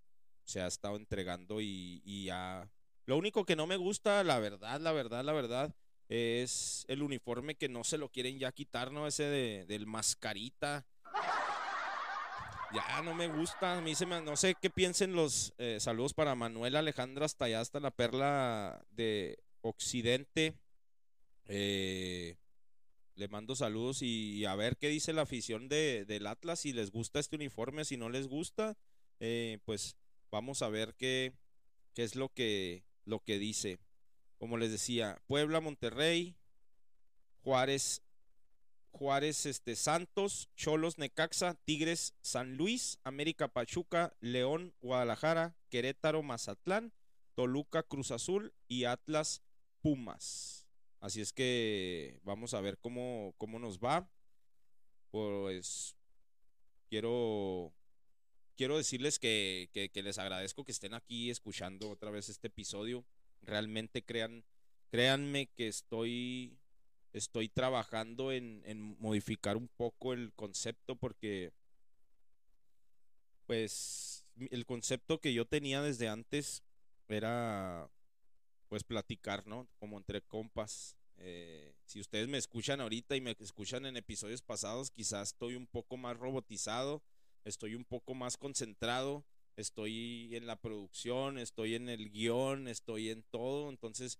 se 0.43 0.61
ha 0.61 0.67
estado 0.67 0.95
entregando 0.95 1.61
y, 1.61 2.01
y 2.03 2.25
ya. 2.25 2.71
Lo 3.05 3.17
único 3.17 3.45
que 3.45 3.55
no 3.55 3.67
me 3.67 3.77
gusta, 3.77 4.23
la 4.23 4.39
verdad, 4.39 4.81
la 4.81 4.91
verdad, 4.91 5.23
la 5.23 5.33
verdad, 5.33 5.75
es 6.07 6.85
el 6.87 7.03
uniforme 7.03 7.55
que 7.55 7.69
no 7.69 7.83
se 7.83 7.99
lo 7.99 8.09
quieren 8.09 8.39
ya 8.39 8.51
quitar, 8.51 8.91
¿no? 8.91 9.05
Ese 9.05 9.23
de, 9.23 9.65
del 9.67 9.85
mascarita. 9.85 10.87
Ya 12.71 13.01
no 13.01 13.15
me 13.15 13.27
gusta, 13.27 13.77
a 13.77 13.81
mí 13.81 13.95
se 13.95 14.05
me, 14.05 14.21
no 14.21 14.35
sé 14.35 14.55
qué 14.61 14.69
piensen 14.69 15.13
los 15.13 15.53
eh, 15.57 15.77
saludos 15.79 16.13
para 16.13 16.35
Manuel 16.35 16.75
Alejandro 16.75 17.25
hasta 17.25 17.45
allá, 17.45 17.61
hasta 17.61 17.79
la 17.79 17.89
perla 17.89 18.85
de 18.91 19.39
Occidente. 19.61 20.53
Eh, 21.45 22.37
le 23.15 23.27
mando 23.27 23.55
saludos 23.55 24.03
y, 24.03 24.35
y 24.37 24.45
a 24.45 24.55
ver 24.55 24.77
qué 24.77 24.87
dice 24.87 25.13
la 25.13 25.23
afición 25.23 25.67
de, 25.67 26.05
del 26.05 26.27
Atlas, 26.27 26.59
si 26.59 26.71
les 26.71 26.91
gusta 26.91 27.19
este 27.19 27.37
uniforme, 27.37 27.85
si 27.85 27.97
no 27.97 28.09
les 28.09 28.27
gusta, 28.27 28.77
eh, 29.19 29.57
pues 29.65 29.97
vamos 30.29 30.61
a 30.61 30.69
ver 30.69 30.93
qué, 30.95 31.33
qué 31.95 32.03
es 32.03 32.15
lo 32.15 32.29
que, 32.29 32.83
lo 33.03 33.19
que 33.19 33.39
dice. 33.39 33.79
Como 34.37 34.57
les 34.57 34.71
decía, 34.71 35.19
Puebla, 35.25 35.59
Monterrey, 35.59 36.35
Juárez, 37.41 38.03
Juárez, 38.91 39.45
este, 39.45 39.75
Santos, 39.75 40.49
Cholos, 40.55 40.97
Necaxa, 40.97 41.55
Tigres, 41.65 42.13
San 42.21 42.57
Luis, 42.57 42.99
América, 43.03 43.47
Pachuca, 43.47 44.13
León, 44.19 44.73
Guadalajara, 44.81 45.55
Querétaro, 45.69 46.21
Mazatlán, 46.23 46.93
Toluca, 47.35 47.83
Cruz 47.83 48.11
Azul 48.11 48.53
y 48.67 48.83
Atlas, 48.85 49.41
Pumas. 49.81 50.65
Así 50.99 51.21
es 51.21 51.31
que 51.31 52.19
vamos 52.23 52.53
a 52.53 52.61
ver 52.61 52.77
cómo, 52.77 53.33
cómo 53.37 53.59
nos 53.59 53.79
va. 53.79 54.09
Pues 55.11 55.95
quiero, 56.89 57.73
quiero 58.55 58.77
decirles 58.77 59.19
que, 59.19 59.69
que- 59.73 59.89
les 60.03 60.17
agradezco 60.17 60.65
que 60.65 60.71
estén 60.71 60.93
aquí 60.93 61.29
escuchando 61.29 61.89
otra 61.89 62.11
vez 62.11 62.29
este 62.29 62.47
episodio. 62.47 63.05
Realmente 63.41 64.03
crean, 64.03 64.43
créanme 64.91 65.47
que 65.55 65.67
estoy 65.67 66.57
estoy 67.13 67.49
trabajando 67.49 68.31
en, 68.31 68.97
modificar 68.99 69.57
un 69.57 69.67
poco 69.67 70.13
el 70.13 70.31
concepto 70.33 70.95
porque 70.95 71.51
pues 73.45 74.25
el 74.51 74.65
concepto 74.65 75.19
que 75.19 75.33
yo 75.33 75.45
tenía 75.45 75.81
desde 75.81 76.07
antes 76.07 76.63
era 77.07 77.89
pues 78.67 78.83
platicar, 78.83 79.47
¿no? 79.47 79.67
Como 79.79 79.97
entre 79.97 80.21
compas. 80.21 80.95
Eh, 81.17 81.73
si 81.85 81.99
ustedes 81.99 82.27
me 82.27 82.37
escuchan 82.37 82.79
ahorita 82.79 83.15
y 83.15 83.21
me 83.21 83.35
escuchan 83.39 83.85
en 83.85 83.97
episodios 83.97 84.41
pasados, 84.41 84.91
quizás 84.91 85.29
estoy 85.29 85.55
un 85.55 85.67
poco 85.67 85.97
más 85.97 86.15
robotizado, 86.15 87.01
estoy 87.43 87.75
un 87.75 87.83
poco 87.83 88.13
más 88.13 88.37
concentrado, 88.37 89.25
estoy 89.57 90.33
en 90.35 90.47
la 90.47 90.55
producción, 90.55 91.37
estoy 91.37 91.75
en 91.75 91.89
el 91.89 92.09
guion, 92.09 92.67
estoy 92.67 93.09
en 93.09 93.23
todo, 93.23 93.69
entonces 93.69 94.19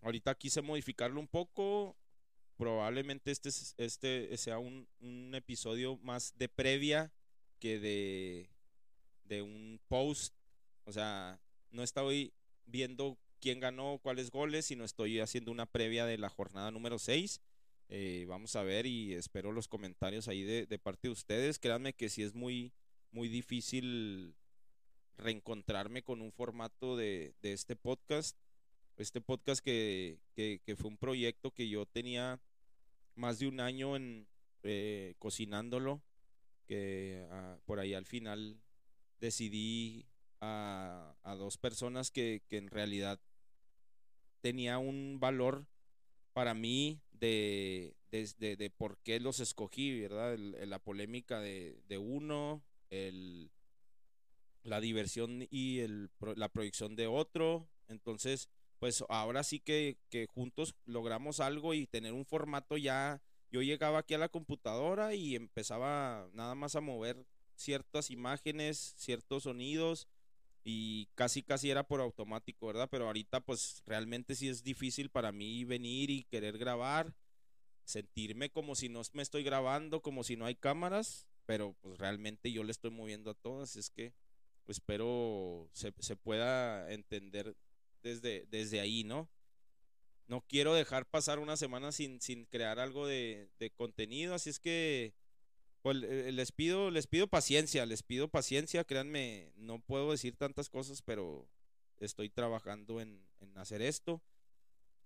ahorita 0.00 0.34
quise 0.36 0.62
modificarlo 0.62 1.20
un 1.20 1.28
poco, 1.28 1.96
probablemente 2.62 3.32
este, 3.32 3.48
es- 3.48 3.74
este 3.76 4.36
sea 4.36 4.58
un, 4.60 4.86
un 5.00 5.34
episodio 5.34 5.96
más 5.98 6.32
de 6.38 6.48
previa 6.48 7.12
que 7.58 7.80
de, 7.80 8.48
de 9.24 9.42
un 9.42 9.80
post. 9.88 10.32
O 10.84 10.92
sea, 10.92 11.40
no 11.70 11.82
estoy 11.82 12.32
viendo 12.66 13.18
quién 13.40 13.58
ganó, 13.58 13.98
cuáles 14.00 14.30
goles, 14.30 14.66
sino 14.66 14.84
estoy 14.84 15.18
haciendo 15.18 15.50
una 15.50 15.66
previa 15.66 16.06
de 16.06 16.18
la 16.18 16.28
jornada 16.28 16.70
número 16.70 16.98
6. 17.00 17.40
vamos 18.28 18.54
a 18.54 18.62
ver 18.62 18.86
y 18.86 19.14
espero 19.14 19.50
los 19.50 19.66
comentarios 19.66 20.28
ahí 20.28 20.42
de, 20.44 20.66
de 20.66 20.78
parte 20.78 21.08
de 21.08 21.12
ustedes. 21.12 21.58
Créanme 21.58 21.92
que 21.94 22.08
sí 22.08 22.22
es 22.22 22.32
muy, 22.34 22.72
muy 23.10 23.28
difícil 23.28 24.34
reencontrarme 25.16 26.02
con 26.02 26.22
un 26.22 26.30
formato 26.32 26.96
de, 26.96 27.34
de 27.42 27.52
este 27.52 27.74
podcast 27.76 28.36
este 28.98 29.20
podcast 29.20 29.64
que, 29.64 30.18
que 30.36 30.76
fue 30.76 30.88
un 30.90 30.98
proyecto 30.98 31.50
que 31.50 31.68
yo 31.68 31.86
tenía 31.86 32.38
más 33.14 33.38
de 33.38 33.48
un 33.48 33.60
año 33.60 33.96
en 33.96 34.26
eh, 34.62 35.14
cocinándolo, 35.18 36.02
que 36.66 37.26
ah, 37.30 37.58
por 37.64 37.80
ahí 37.80 37.94
al 37.94 38.06
final 38.06 38.60
decidí 39.20 40.06
a, 40.40 41.14
dos 41.38 41.56
personas 41.56 42.10
que, 42.10 42.42
que 42.48 42.58
en 42.58 42.68
realidad 42.68 43.20
tenía 44.40 44.78
un 44.78 45.18
valor 45.20 45.66
para 46.32 46.54
mí 46.54 47.00
de, 47.12 47.94
de, 48.10 48.70
por 48.76 48.98
qué 48.98 49.20
los 49.20 49.40
escogí, 49.40 50.00
¿verdad? 50.00 50.36
La 50.38 50.78
polémica 50.78 51.40
de, 51.40 51.98
uno, 51.98 52.62
el, 52.90 53.50
la 54.64 54.80
diversión 54.80 55.46
y 55.50 55.78
el, 55.78 56.10
la 56.36 56.48
proyección 56.48 56.96
de 56.96 57.06
otro. 57.06 57.68
Entonces, 57.88 58.48
pues 58.82 59.04
ahora 59.08 59.44
sí 59.44 59.60
que, 59.60 59.96
que 60.10 60.26
juntos 60.26 60.74
logramos 60.86 61.38
algo 61.38 61.72
y 61.72 61.86
tener 61.86 62.12
un 62.14 62.26
formato 62.26 62.76
ya. 62.76 63.22
Yo 63.48 63.62
llegaba 63.62 64.00
aquí 64.00 64.14
a 64.14 64.18
la 64.18 64.28
computadora 64.28 65.14
y 65.14 65.36
empezaba 65.36 66.28
nada 66.32 66.56
más 66.56 66.74
a 66.74 66.80
mover 66.80 67.24
ciertas 67.54 68.10
imágenes, 68.10 68.94
ciertos 68.96 69.44
sonidos 69.44 70.08
y 70.64 71.06
casi 71.14 71.44
casi 71.44 71.70
era 71.70 71.86
por 71.86 72.00
automático, 72.00 72.66
¿verdad? 72.66 72.88
Pero 72.90 73.06
ahorita 73.06 73.38
pues 73.38 73.84
realmente 73.86 74.34
sí 74.34 74.48
es 74.48 74.64
difícil 74.64 75.10
para 75.10 75.30
mí 75.30 75.62
venir 75.62 76.10
y 76.10 76.24
querer 76.24 76.58
grabar, 76.58 77.14
sentirme 77.84 78.50
como 78.50 78.74
si 78.74 78.88
no 78.88 79.02
me 79.12 79.22
estoy 79.22 79.44
grabando, 79.44 80.02
como 80.02 80.24
si 80.24 80.34
no 80.34 80.44
hay 80.44 80.56
cámaras, 80.56 81.28
pero 81.46 81.76
pues 81.82 81.98
realmente 81.98 82.50
yo 82.50 82.64
le 82.64 82.72
estoy 82.72 82.90
moviendo 82.90 83.30
a 83.30 83.34
todas, 83.34 83.76
es 83.76 83.90
que 83.90 84.12
espero 84.66 85.70
se, 85.72 85.94
se 86.00 86.16
pueda 86.16 86.92
entender 86.92 87.56
desde, 88.02 88.46
desde 88.50 88.80
ahí, 88.80 89.04
¿no? 89.04 89.28
No 90.26 90.40
quiero 90.42 90.74
dejar 90.74 91.06
pasar 91.06 91.38
una 91.38 91.56
semana 91.56 91.92
sin, 91.92 92.20
sin 92.20 92.46
crear 92.46 92.78
algo 92.78 93.06
de, 93.06 93.50
de 93.58 93.70
contenido, 93.70 94.34
así 94.34 94.50
es 94.50 94.58
que 94.58 95.14
pues 95.82 95.96
les 95.96 96.52
pido, 96.52 96.92
les 96.92 97.08
pido 97.08 97.26
paciencia, 97.26 97.84
les 97.86 98.04
pido 98.04 98.28
paciencia, 98.28 98.84
créanme, 98.84 99.52
no 99.56 99.80
puedo 99.80 100.12
decir 100.12 100.36
tantas 100.36 100.68
cosas, 100.68 101.02
pero 101.02 101.48
estoy 101.98 102.30
trabajando 102.30 103.00
en, 103.00 103.26
en 103.40 103.58
hacer 103.58 103.82
esto. 103.82 104.22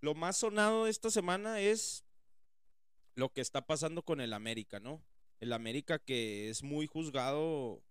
Lo 0.02 0.14
más 0.14 0.36
sonado 0.36 0.84
de 0.84 0.90
esta 0.90 1.10
semana 1.10 1.60
es 1.60 2.04
lo 3.14 3.30
que 3.30 3.40
está 3.40 3.62
pasando 3.62 4.02
con 4.02 4.20
el 4.20 4.34
América, 4.34 4.78
¿no? 4.78 5.02
El 5.40 5.54
América 5.54 5.98
que 5.98 6.50
es 6.50 6.62
muy 6.62 6.86
juzgado 6.86 7.82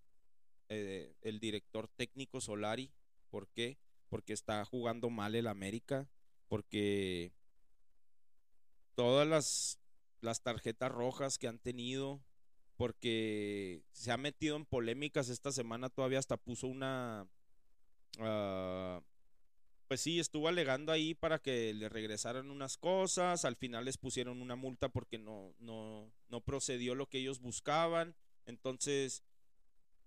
eh, 0.69 1.15
el 1.21 1.39
director 1.39 1.87
técnico 1.87 2.41
Solari. 2.41 2.91
¿Por 3.29 3.47
qué? 3.49 3.77
Porque 4.15 4.32
está 4.32 4.63
jugando 4.63 5.10
mal 5.10 5.36
el 5.36 5.45
América, 5.45 6.08
porque 6.47 7.34
todas 8.95 9.28
las, 9.28 9.78
las 10.21 10.41
tarjetas 10.41 10.89
rojas 10.89 11.38
que 11.38 11.49
han 11.49 11.60
tenido, 11.60 12.23
porque 12.78 13.84
se 13.91 14.13
ha 14.13 14.17
metido 14.17 14.56
en 14.56 14.63
polémicas 14.63 15.28
esta 15.28 15.51
semana, 15.51 15.89
todavía 15.89 16.19
hasta 16.19 16.38
puso 16.38 16.67
una... 16.67 17.28
ah, 18.19 19.01
pues 19.89 19.99
sí, 19.99 20.21
estuvo 20.21 20.47
alegando 20.47 20.93
ahí 20.93 21.13
para 21.13 21.39
que 21.39 21.73
le 21.73 21.89
regresaran 21.89 22.51
unas 22.51 22.78
cosas, 22.78 23.43
al 23.43 23.58
final 23.58 23.84
les 23.84 23.97
pusieron 23.97 24.41
una 24.41 24.56
multa 24.56 24.88
porque 24.88 25.19
no, 25.19 25.54
no, 25.60 26.10
no 26.30 26.39
procedió 26.39 26.95
lo 26.95 27.08
que 27.10 27.17
ellos 27.17 27.41
buscaban, 27.41 28.15
entonces 28.45 29.23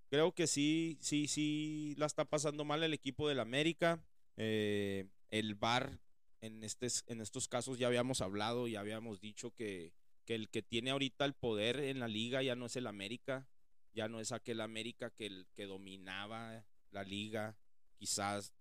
creo 0.09 0.33
que 0.35 0.47
sí, 0.47 0.99
sí, 1.01 1.29
sí 1.29 1.94
la 1.99 2.07
está 2.07 2.25
pasando 2.25 2.64
mal 2.64 2.83
el 2.83 2.94
equipo 2.94 3.29
del 3.29 3.40
América, 3.40 4.03
eh, 4.37 5.07
el 5.31 5.55
VAR 5.55 5.99
en, 6.40 6.62
estes- 6.62 7.05
en 7.09 7.21
estos 7.21 7.49
casos 7.49 7.79
ya 7.79 7.87
habíamos 7.88 8.21
hablado, 8.21 8.68
ya 8.68 8.81
habíamos 8.81 9.21
dicho 9.21 9.53
que, 9.55 9.92
el 10.27 10.51
que 10.51 10.62
tiene 10.62 10.90
ahorita 10.90 11.25
el 11.25 11.33
poder 11.35 11.81
en 11.81 12.01
la 12.01 12.09
liga 12.09 12.42
ya 12.42 12.55
no 12.55 12.66
es 12.66 12.77
el 12.77 12.87
América, 12.87 13.47
ya 13.94 14.09
no 14.09 14.21
es 14.21 14.31
aquel 14.33 14.61
América 14.61 15.11
que, 15.11 15.47
dominaba 15.66 16.64
la 16.90 17.03
liga, 17.03 17.57
quizás, 17.99 18.53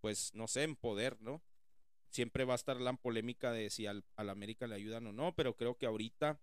pues 0.00 0.32
no 0.34 0.46
sé, 0.48 0.62
en 0.64 0.76
poder, 0.76 1.20
¿no? 1.20 1.42
Siempre 2.10 2.44
va 2.44 2.54
a 2.54 2.56
estar 2.56 2.80
la 2.80 2.92
polémica 2.94 3.52
de 3.52 3.70
si 3.70 3.86
al 3.86 4.04
América 4.16 4.66
le 4.66 4.76
ayudan 4.76 5.06
o 5.08 5.12
no, 5.12 5.34
pero 5.34 5.56
creo 5.56 5.76
que 5.76 5.86
ahorita 5.86 6.40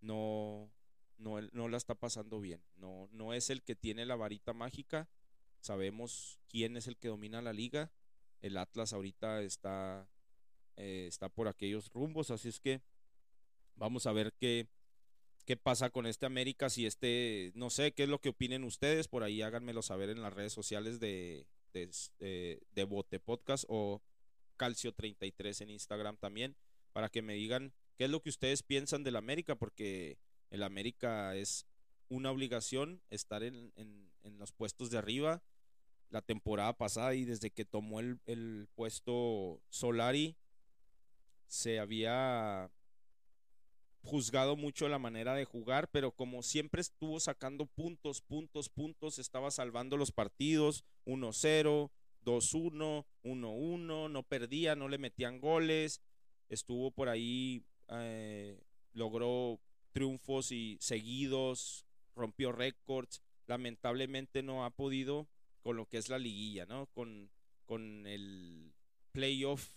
no, 0.00 0.70
no, 1.22 1.40
no 1.52 1.68
la 1.68 1.76
está 1.76 1.94
pasando 1.94 2.40
bien. 2.40 2.62
No, 2.76 3.08
no 3.12 3.32
es 3.32 3.50
el 3.50 3.62
que 3.62 3.74
tiene 3.74 4.04
la 4.04 4.16
varita 4.16 4.52
mágica. 4.52 5.08
Sabemos 5.60 6.38
quién 6.48 6.76
es 6.76 6.88
el 6.88 6.96
que 6.96 7.08
domina 7.08 7.40
la 7.40 7.52
liga. 7.52 7.90
El 8.40 8.56
Atlas 8.56 8.92
ahorita 8.92 9.42
está, 9.42 10.08
eh, 10.76 11.06
está 11.08 11.28
por 11.28 11.46
aquellos 11.46 11.90
rumbos, 11.92 12.30
así 12.32 12.48
es 12.48 12.58
que 12.58 12.82
vamos 13.76 14.06
a 14.06 14.12
ver 14.12 14.32
qué, 14.32 14.66
qué 15.44 15.56
pasa 15.56 15.90
con 15.90 16.06
este 16.06 16.26
América, 16.26 16.68
si 16.68 16.86
este, 16.86 17.52
no 17.54 17.70
sé 17.70 17.92
qué 17.92 18.02
es 18.02 18.08
lo 18.08 18.20
que 18.20 18.30
opinen 18.30 18.64
ustedes, 18.64 19.06
por 19.06 19.22
ahí 19.22 19.42
háganmelo 19.42 19.82
saber 19.82 20.10
en 20.10 20.22
las 20.22 20.32
redes 20.32 20.52
sociales 20.52 20.98
de, 20.98 21.46
de, 21.72 21.88
de, 22.18 22.60
de 22.72 22.84
Bote 22.84 23.20
Podcast 23.20 23.64
o 23.68 24.02
Calcio33 24.58 25.62
en 25.62 25.70
Instagram 25.70 26.16
también, 26.16 26.56
para 26.92 27.08
que 27.08 27.22
me 27.22 27.34
digan 27.34 27.72
qué 27.96 28.04
es 28.04 28.10
lo 28.10 28.22
que 28.22 28.30
ustedes 28.30 28.64
piensan 28.64 29.04
del 29.04 29.14
América, 29.14 29.54
porque 29.54 30.18
El 30.52 30.62
América 30.62 31.34
es 31.34 31.66
una 32.10 32.30
obligación 32.30 33.00
estar 33.10 33.42
en, 33.42 33.72
en- 33.74 34.10
los 34.38 34.52
puestos 34.52 34.90
de 34.90 34.98
arriba. 34.98 35.42
La 36.10 36.20
temporada 36.20 36.76
pasada 36.76 37.14
y 37.14 37.24
desde 37.24 37.50
que 37.50 37.64
tomó 37.64 37.98
el, 38.00 38.20
el 38.26 38.68
puesto 38.74 39.60
Solari, 39.70 40.36
se 41.46 41.78
había 41.80 42.70
juzgado 44.02 44.56
mucho 44.56 44.88
la 44.88 44.98
manera 44.98 45.34
de 45.34 45.44
jugar, 45.44 45.88
pero 45.90 46.12
como 46.12 46.42
siempre 46.42 46.82
estuvo 46.82 47.18
sacando 47.18 47.66
puntos, 47.66 48.20
puntos, 48.20 48.68
puntos, 48.68 49.18
estaba 49.18 49.50
salvando 49.50 49.96
los 49.96 50.12
partidos 50.12 50.84
1-0, 51.06 51.90
2-1, 52.24 53.06
1-1, 53.24 54.10
no 54.10 54.22
perdía, 54.24 54.76
no 54.76 54.88
le 54.88 54.98
metían 54.98 55.40
goles, 55.40 56.00
estuvo 56.48 56.90
por 56.90 57.08
ahí, 57.08 57.64
eh, 57.88 58.60
logró 58.92 59.60
triunfos 59.92 60.52
y 60.52 60.78
seguidos, 60.80 61.86
rompió 62.14 62.52
récords, 62.52 63.22
lamentablemente 63.46 64.42
no 64.42 64.64
ha 64.64 64.70
podido 64.70 65.28
con 65.62 65.76
lo 65.76 65.86
que 65.86 65.98
es 65.98 66.08
la 66.08 66.18
liguilla, 66.18 66.66
¿no? 66.66 66.86
Con, 66.86 67.30
con 67.66 68.06
el 68.06 68.72
playoff 69.12 69.76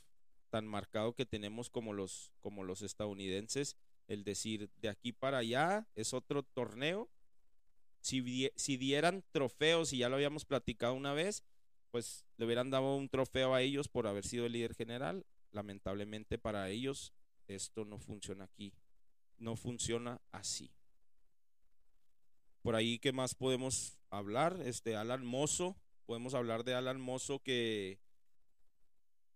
tan 0.49 0.65
marcado 0.65 1.13
que 1.13 1.25
tenemos 1.25 1.69
como 1.69 1.93
los, 1.93 2.32
como 2.39 2.63
los 2.63 2.82
estadounidenses, 2.82 3.75
el 4.08 4.23
decir 4.23 4.69
de 4.82 4.89
aquí 4.89 5.12
para 5.12 5.39
allá 5.39 5.88
es 5.95 6.13
otro 6.13 6.43
torneo. 6.43 7.10
Si, 8.01 8.51
si 8.56 8.78
dieran 8.78 9.23
trofeos, 9.32 9.91
y 9.91 9.97
ya 9.97 10.10
lo 10.10 10.15
habíamos 10.15 10.45
platicado 10.45 10.93
una 10.93 11.13
vez, 11.13 11.43
pues 11.91 12.25
le 12.38 12.45
hubieran 12.45 12.69
dado 12.69 12.95
un 12.95 13.10
trofeo 13.10 13.54
a 13.54 13.62
ellos 13.62 13.88
por 13.88 14.08
haber 14.08 14.25
sido 14.25 14.45
el 14.45 14.54
líder 14.54 14.75
general. 14.75 15.25
Lamentablemente 15.51 16.38
para 16.38 16.69
ellos 16.69 17.13
esto 17.47 17.86
no 17.86 17.99
funciona 17.99 18.45
aquí. 18.45 18.73
No 19.38 19.56
funciona 19.56 20.21
así. 20.32 20.71
Por 22.62 22.76
ahí, 22.76 22.98
¿qué 23.00 23.12
más 23.12 23.36
podemos 23.36 24.00
hablar? 24.10 24.60
Este, 24.65 24.95
Alan 24.95 25.26
Mozo. 25.26 25.76
Podemos 26.06 26.34
hablar 26.34 26.63
de 26.63 26.74
Alan 26.74 27.00
Mozo 27.00 27.39
que, 27.39 28.00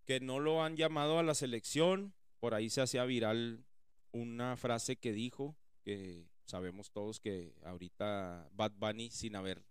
que 0.06 0.20
no 0.20 0.40
lo 0.40 0.64
han 0.64 0.76
llamado 0.76 1.20
a 1.20 1.24
la 1.24 1.36
selección. 1.36 2.14
Por 2.40 2.54
ahí 2.54 2.70
se 2.70 2.82
hacía 2.82 3.06
viral 3.06 3.66
una 4.12 4.58
frase 4.58 4.96
que 4.96 5.14
dijo, 5.14 5.56
que 5.84 6.28
sabemos 6.46 6.92
todos 6.92 7.20
que 7.20 7.54
ahorita 7.64 8.50
Bad 8.54 8.74
Bunny, 8.78 9.12
sin 9.12 9.36
haber, 9.36 9.64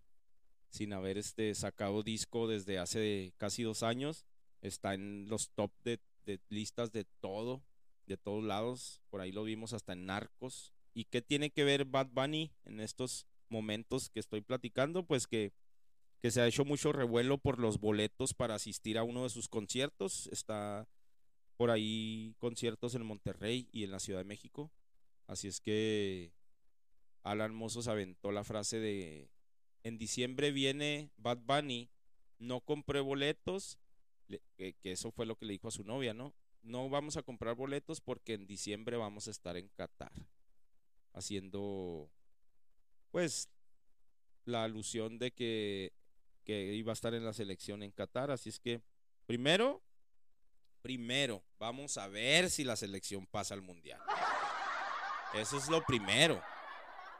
sin 0.70 0.92
haber 0.92 1.18
este, 1.18 1.54
sacado 1.54 2.02
disco 2.02 2.46
desde 2.46 2.78
hace 2.78 3.32
casi 3.38 3.62
dos 3.62 3.82
años, 3.82 4.24
está 4.60 4.94
en 4.94 5.28
los 5.28 5.50
top 5.50 5.72
de, 5.82 6.00
de 6.24 6.40
listas 6.48 6.92
de 6.92 7.04
todo, 7.04 7.62
de 8.08 8.16
todos 8.16 8.42
lados. 8.42 9.00
Por 9.10 9.20
ahí 9.20 9.30
lo 9.32 9.44
vimos 9.44 9.72
hasta 9.72 9.92
en 9.92 10.06
Narcos. 10.06 10.72
¿Y 10.94 11.04
qué 11.04 11.22
tiene 11.22 11.50
que 11.50 11.64
ver 11.64 11.84
Bad 11.84 12.08
Bunny 12.10 12.50
en 12.64 12.80
estos 12.80 13.26
momentos 13.48 14.10
que 14.10 14.20
estoy 14.20 14.40
platicando? 14.40 15.04
Pues 15.04 15.26
que, 15.26 15.52
que 16.20 16.30
se 16.30 16.40
ha 16.40 16.46
hecho 16.48 16.64
mucho 16.64 16.92
revuelo 16.92 17.38
por 17.38 17.58
los 17.60 17.78
boletos 17.78 18.34
para 18.34 18.56
asistir 18.56 18.98
a 18.98 19.04
uno 19.04 19.22
de 19.22 19.30
sus 19.30 19.48
conciertos. 19.48 20.26
Está 20.32 20.88
por 21.56 21.70
ahí 21.70 22.34
conciertos 22.38 22.94
en 22.94 23.04
Monterrey 23.06 23.68
y 23.70 23.84
en 23.84 23.92
la 23.92 24.00
Ciudad 24.00 24.20
de 24.20 24.24
México. 24.24 24.72
Así 25.26 25.46
es 25.46 25.60
que 25.60 26.32
Alan 27.22 27.54
Mozos 27.54 27.88
aventó 27.88 28.32
la 28.32 28.44
frase 28.44 28.78
de 28.78 29.28
en 29.84 29.98
diciembre 29.98 30.50
viene 30.50 31.10
Bad 31.16 31.38
Bunny, 31.38 31.88
no 32.38 32.60
compré 32.60 33.00
boletos, 33.00 33.78
le- 34.26 34.42
que, 34.56 34.74
que 34.74 34.92
eso 34.92 35.10
fue 35.10 35.26
lo 35.26 35.36
que 35.36 35.46
le 35.46 35.52
dijo 35.52 35.68
a 35.68 35.72
su 35.72 35.84
novia, 35.84 36.14
¿no? 36.14 36.34
No 36.62 36.88
vamos 36.88 37.16
a 37.16 37.22
comprar 37.22 37.54
boletos 37.54 38.00
porque 38.00 38.34
en 38.34 38.46
diciembre 38.46 38.96
vamos 38.96 39.28
a 39.28 39.30
estar 39.30 39.56
en 39.56 39.68
Qatar, 39.68 40.12
haciendo 41.12 42.10
pues 43.10 43.48
la 44.44 44.64
alusión 44.64 45.18
de 45.18 45.30
que, 45.32 45.92
iba 46.46 46.92
a 46.92 46.94
estar 46.94 47.14
en 47.14 47.24
la 47.24 47.32
selección 47.32 47.82
en 47.82 47.90
Qatar, 47.90 48.30
así 48.30 48.48
es 48.48 48.58
que 48.58 48.82
primero 49.26 49.82
primero, 50.82 51.44
vamos 51.58 51.98
a 51.98 52.08
ver 52.08 52.50
si 52.50 52.64
la 52.64 52.76
selección 52.76 53.26
pasa 53.26 53.54
al 53.54 53.62
mundial. 53.62 54.00
Eso 55.34 55.58
es 55.58 55.68
lo 55.68 55.84
primero. 55.84 56.40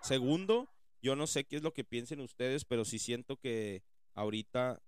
Segundo, 0.00 0.68
yo 1.02 1.16
no 1.16 1.26
sé 1.26 1.44
qué 1.44 1.56
es 1.56 1.62
lo 1.62 1.74
que 1.74 1.84
piensen 1.84 2.20
ustedes, 2.20 2.64
pero 2.64 2.84
sí 2.84 2.98
siento 2.98 3.36
que 3.36 3.82
ahorita, 4.14 4.80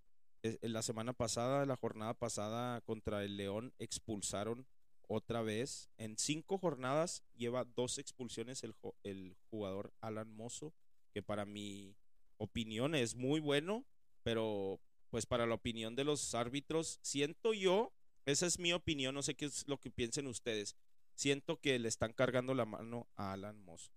la 0.42 0.82
semana 0.82 1.12
pasada, 1.12 1.66
la 1.66 1.76
jornada 1.76 2.14
pasada 2.14 2.80
contra 2.82 3.24
el 3.24 3.36
León, 3.36 3.72
expulsaron 3.78 4.66
otra 5.08 5.42
vez. 5.42 5.90
En 5.98 6.16
cinco 6.16 6.58
jornadas 6.58 7.24
lleva 7.36 7.64
dos 7.64 7.98
expulsiones 7.98 8.64
el, 9.02 9.36
jugador 9.50 9.92
Alan 10.00 10.32
Mozo, 10.32 10.72
que 11.12 11.22
para 11.22 11.44
mi 11.44 11.96
opinión 12.38 12.94
es 12.94 13.16
muy 13.16 13.40
bueno, 13.40 13.84
pero 14.22 14.80
pues 15.10 15.26
para 15.26 15.46
la 15.46 15.54
opinión 15.54 15.96
de 15.96 16.04
los 16.04 16.34
árbitros, 16.34 17.00
siento 17.02 17.52
yo 17.52 17.92
esa 18.26 18.46
es 18.46 18.58
mi 18.58 18.72
opinión, 18.72 19.14
no 19.14 19.22
sé 19.22 19.34
qué 19.34 19.46
es 19.46 19.66
lo 19.66 19.78
que 19.78 19.90
piensen 19.90 20.26
ustedes. 20.26 20.76
Siento 21.14 21.60
que 21.60 21.78
le 21.78 21.88
están 21.88 22.12
cargando 22.12 22.54
la 22.54 22.64
mano 22.64 23.08
a 23.16 23.32
Alan 23.32 23.60
Moss. 23.60 23.90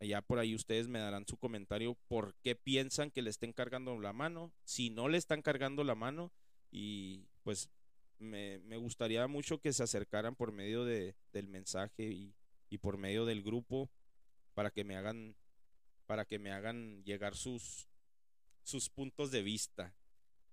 Ya 0.00 0.20
por 0.20 0.38
ahí 0.38 0.54
ustedes 0.54 0.88
me 0.88 0.98
darán 0.98 1.26
su 1.26 1.38
comentario 1.38 1.96
por 2.08 2.34
qué 2.42 2.54
piensan 2.54 3.10
que 3.10 3.22
le 3.22 3.30
estén 3.30 3.52
cargando 3.52 3.98
la 3.98 4.12
mano, 4.12 4.52
si 4.64 4.90
no 4.90 5.08
le 5.08 5.16
están 5.16 5.40
cargando 5.40 5.84
la 5.84 5.94
mano 5.94 6.32
y 6.70 7.26
pues 7.42 7.70
me, 8.18 8.58
me 8.58 8.76
gustaría 8.76 9.26
mucho 9.26 9.58
que 9.60 9.72
se 9.72 9.82
acercaran 9.82 10.36
por 10.36 10.52
medio 10.52 10.84
de, 10.84 11.14
del 11.32 11.48
mensaje 11.48 12.04
y, 12.04 12.34
y 12.68 12.78
por 12.78 12.98
medio 12.98 13.24
del 13.24 13.42
grupo 13.42 13.90
para 14.54 14.70
que 14.70 14.84
me 14.84 14.96
hagan 14.96 15.34
para 16.06 16.24
que 16.24 16.38
me 16.38 16.52
hagan 16.52 17.02
llegar 17.04 17.34
sus 17.34 17.88
sus 18.62 18.90
puntos 18.90 19.30
de 19.30 19.42
vista. 19.42 19.94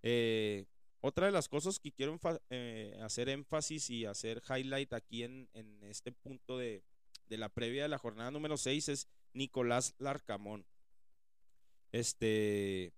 Eh, 0.03 0.65
otra 1.01 1.25
de 1.25 1.32
las 1.32 1.49
cosas 1.49 1.79
que 1.79 1.91
quiero 1.91 2.17
eh, 2.49 2.97
hacer 3.01 3.27
énfasis 3.27 3.89
y 3.89 4.06
hacer 4.06 4.41
highlight 4.47 4.93
aquí 4.93 5.23
en, 5.23 5.49
en 5.53 5.84
este 5.84 6.12
punto 6.12 6.58
de, 6.58 6.84
de 7.27 7.38
la 7.38 7.49
previa 7.49 7.84
de 7.84 7.89
la 7.89 7.97
jornada 7.97 8.32
número 8.32 8.58
6 8.58 8.89
es 8.89 9.08
Nicolás 9.34 9.96
Larcamón. 9.98 10.65
Este 11.91 12.93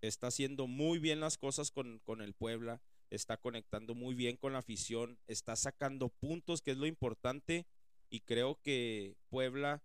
está 0.00 0.28
haciendo 0.28 0.66
muy 0.66 0.98
bien 0.98 1.20
las 1.20 1.38
cosas 1.38 1.70
con, 1.70 2.00
con 2.00 2.20
el 2.20 2.34
Puebla, 2.34 2.80
está 3.10 3.36
conectando 3.36 3.94
muy 3.94 4.14
bien 4.14 4.36
con 4.36 4.52
la 4.52 4.60
afición, 4.60 5.18
está 5.26 5.56
sacando 5.56 6.08
puntos, 6.08 6.62
que 6.62 6.72
es 6.72 6.76
lo 6.76 6.86
importante, 6.86 7.66
y 8.10 8.20
creo 8.20 8.60
que 8.62 9.16
Puebla 9.28 9.82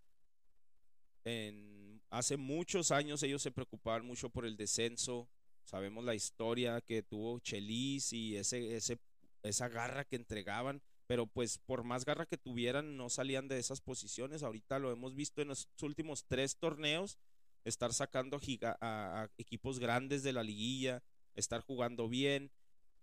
hace 2.10 2.38
muchos 2.38 2.91
años 2.91 3.22
ellos 3.24 3.41
se 3.41 3.52
preocupaban 3.52 4.06
mucho 4.06 4.30
por 4.30 4.46
el 4.46 4.58
descenso, 4.58 5.30
sabemos 5.63 6.04
la 6.04 6.15
historia 6.15 6.82
que 6.82 7.04
tuvo 7.04 7.39
Chelis 7.39 8.12
y 8.12 8.38
ese, 8.38 8.76
ese, 8.76 9.00
esa 9.44 9.70
garra 9.70 10.04
que 10.04 10.15
entregaban, 10.15 10.82
pero 11.12 11.28
pues 11.28 11.58
por 11.58 11.84
más 11.84 12.06
garra 12.06 12.26
que 12.26 12.38
tuvieran 12.38 12.95
no 12.95 13.10
salían 13.10 13.50
de 13.50 13.60
esas 13.60 13.82
posiciones. 13.82 14.43
Ahorita 14.43 14.80
lo 14.80 14.93
hemos 14.93 15.13
visto 15.13 15.41
en 15.41 15.50
los 15.50 15.67
últimos 15.82 16.24
tres 16.24 16.56
torneos, 16.56 17.19
estar 17.65 17.91
sacando 17.91 18.39
a, 18.63 19.28
equipos 19.38 19.80
grandes 19.80 20.24
de 20.24 20.32
la 20.32 20.41
liguilla, 20.41 21.04
estar 21.36 21.60
jugando 21.60 22.08
bien, 22.08 22.50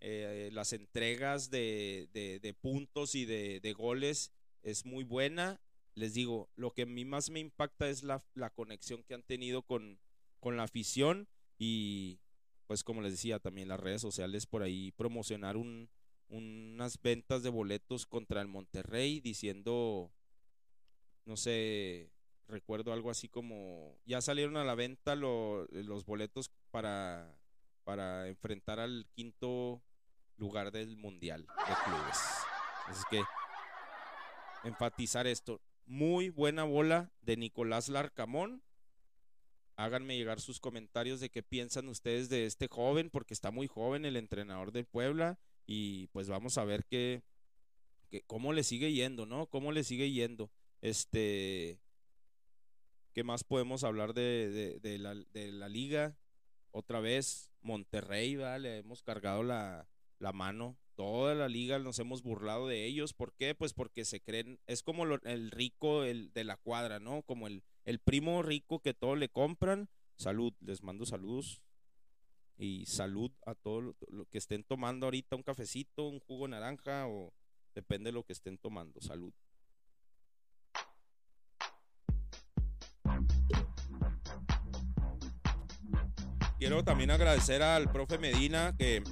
eh, 0.01 0.49
las 0.55 0.73
entregas 0.73 1.51
de, 1.51 2.57
puntos 2.63 3.15
y 3.15 3.27
de, 3.27 3.75
goles 3.77 4.33
es 4.63 4.87
muy 4.87 5.05
buena. 5.05 5.61
Les 5.95 6.15
digo, 6.15 6.49
lo 6.57 6.71
que 6.71 6.85
a 6.85 6.87
mí 6.87 7.05
más 7.05 7.29
me 7.29 7.41
impacta 7.41 7.91
es 7.91 8.05
la, 8.05 8.25
la 8.33 8.49
conexión 8.49 9.03
que 9.03 9.13
han 9.13 9.23
tenido 9.23 9.61
con, 9.61 10.01
con 10.41 10.57
la 10.57 10.63
afición 10.63 11.29
y 11.59 12.21
pues 12.67 12.85
como 12.85 13.03
les 13.03 13.13
decía 13.13 13.39
también 13.39 13.69
las 13.69 13.81
redes 13.81 14.01
sociales 14.01 14.47
por 14.47 14.63
ahí 14.63 14.93
promocionar 14.93 15.59
un, 15.59 15.91
unas 16.29 17.01
ventas 17.01 17.43
de 17.43 17.51
boletos 17.51 18.07
contra 18.07 18.41
el 18.41 18.49
Monterrey 18.49 19.21
diciendo, 19.21 20.13
no 21.25 21.37
sé, 21.37 22.11
recuerdo 22.47 22.93
algo 22.93 23.11
así 23.11 23.29
como, 23.29 23.99
ya 24.05 24.21
salieron 24.21 24.57
a 24.57 24.65
la 24.65 24.75
venta 24.75 25.15
lo- 25.17 25.67
los 25.67 26.05
boletos 26.05 26.51
para, 26.71 27.39
para 27.85 28.29
enfrentar 28.29 28.79
al 28.81 29.07
quinto 29.15 29.83
lugar 30.37 30.71
del 30.71 30.97
Mundial 30.97 31.43
de 31.47 31.75
Clubes. 31.85 32.19
Así 32.87 33.03
que 33.11 33.23
enfatizar 34.65 35.27
esto. 35.27 35.61
Muy 35.87 36.29
buena 36.31 36.65
bola 36.65 37.11
de 37.23 37.37
Nicolás 37.37 37.89
Larcamón. 37.89 38.63
Háganme 39.77 40.17
llegar 40.17 40.41
sus 40.41 40.61
comentarios 40.61 41.21
de 41.21 41.31
qué 41.31 41.43
piensan 41.43 41.89
ustedes 41.89 42.29
de 42.29 42.47
este 42.47 42.69
joven, 42.69 43.11
porque 43.11 43.33
está 43.33 43.51
muy 43.51 43.69
joven 43.69 44.05
el 44.05 44.17
entrenador 44.17 44.73
del 44.73 44.87
Puebla. 44.87 45.39
Y 45.69 46.09
pues 46.09 46.29
vamos 46.29 46.59
a 46.59 46.65
ver 46.65 46.85
qué, 46.87 47.23
cómo 48.27 48.53
le 48.53 48.65
sigue 48.65 48.93
yendo, 48.93 49.27
¿no? 49.27 49.47
Cómo 49.47 49.71
le 49.71 49.85
sigue 49.85 50.11
yendo. 50.11 50.51
Este, 50.81 51.79
¿qué 53.13 53.23
más 53.23 53.45
podemos 53.45 53.85
hablar 53.85 54.15
de, 54.15 54.81
de- 54.81 54.99
la, 54.99 55.15
de 55.15 55.53
la 55.53 55.69
liga? 55.69 56.17
Otra 56.71 57.01
vez, 57.01 57.53
Monterrey, 57.61 58.37
¿verdad? 58.37 58.61
Le 58.61 58.79
hemos 58.79 59.03
cargado 59.03 59.43
la, 59.43 59.87
la 60.19 60.33
mano 60.33 60.77
toda 60.99 61.37
la 61.37 61.49
liga 61.49 61.79
nos 61.79 62.01
hemos 62.01 62.25
burlado 62.25 62.67
de 62.67 62.85
ellos. 62.85 63.15
¿Por 63.15 63.33
qué? 63.33 63.55
Pues 63.55 63.73
porque 63.73 64.05
se 64.05 64.21
creen, 64.21 64.59
es 64.67 64.83
como 64.83 65.05
el 65.05 65.51
rico 65.53 66.03
el, 66.03 66.33
de 66.33 66.43
la 66.43 66.57
cuadra, 66.57 66.99
¿no? 66.99 67.23
Como 67.23 67.47
el, 67.47 67.63
el 67.85 68.01
primo 68.01 68.43
rico 68.43 68.81
que 68.81 68.95
todo 68.95 69.15
le 69.15 69.29
compran. 69.29 69.89
Salud, 70.17 70.53
les 70.61 70.83
mando 70.83 71.07
saludos. 71.07 71.63
Y 72.59 72.87
salud 72.87 73.31
a 73.47 73.55
todos 73.55 73.83
lo, 73.85 73.97
lo 74.09 74.27
que 74.27 74.39
estén 74.39 74.65
tomando 74.65 75.07
ahorita, 75.07 75.37
un 75.37 75.43
cafecito, 75.43 76.09
un 76.09 76.21
jugo 76.21 76.49
naranja 76.49 77.07
o 77.07 77.33
depende 77.75 78.09
de 78.09 78.13
lo 78.13 78.25
que 78.25 78.33
estén 78.33 78.59
tomando. 78.59 79.01
Salud. 79.01 79.33
Quiero 86.59 86.83
también 86.83 87.13
agradecer 87.13 87.63
al 87.63 87.93
profe 87.93 88.19
Medina 88.19 88.75
que 88.77 89.05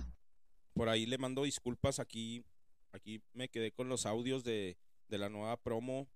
por 0.75 0.89
ahí 0.89 1.07
le 1.07 1.17
mando 1.17 1.45
disculpas 1.45 2.01
aquí. 2.01 2.45
Aquí 2.91 3.23
me 3.35 3.49
quedé 3.49 3.71
con 3.71 3.89
los 3.89 4.05
audios 4.05 4.43
de, 4.43 4.77
de 5.09 5.19
la 5.19 5.29
nueva 5.29 5.57
promo 5.57 6.09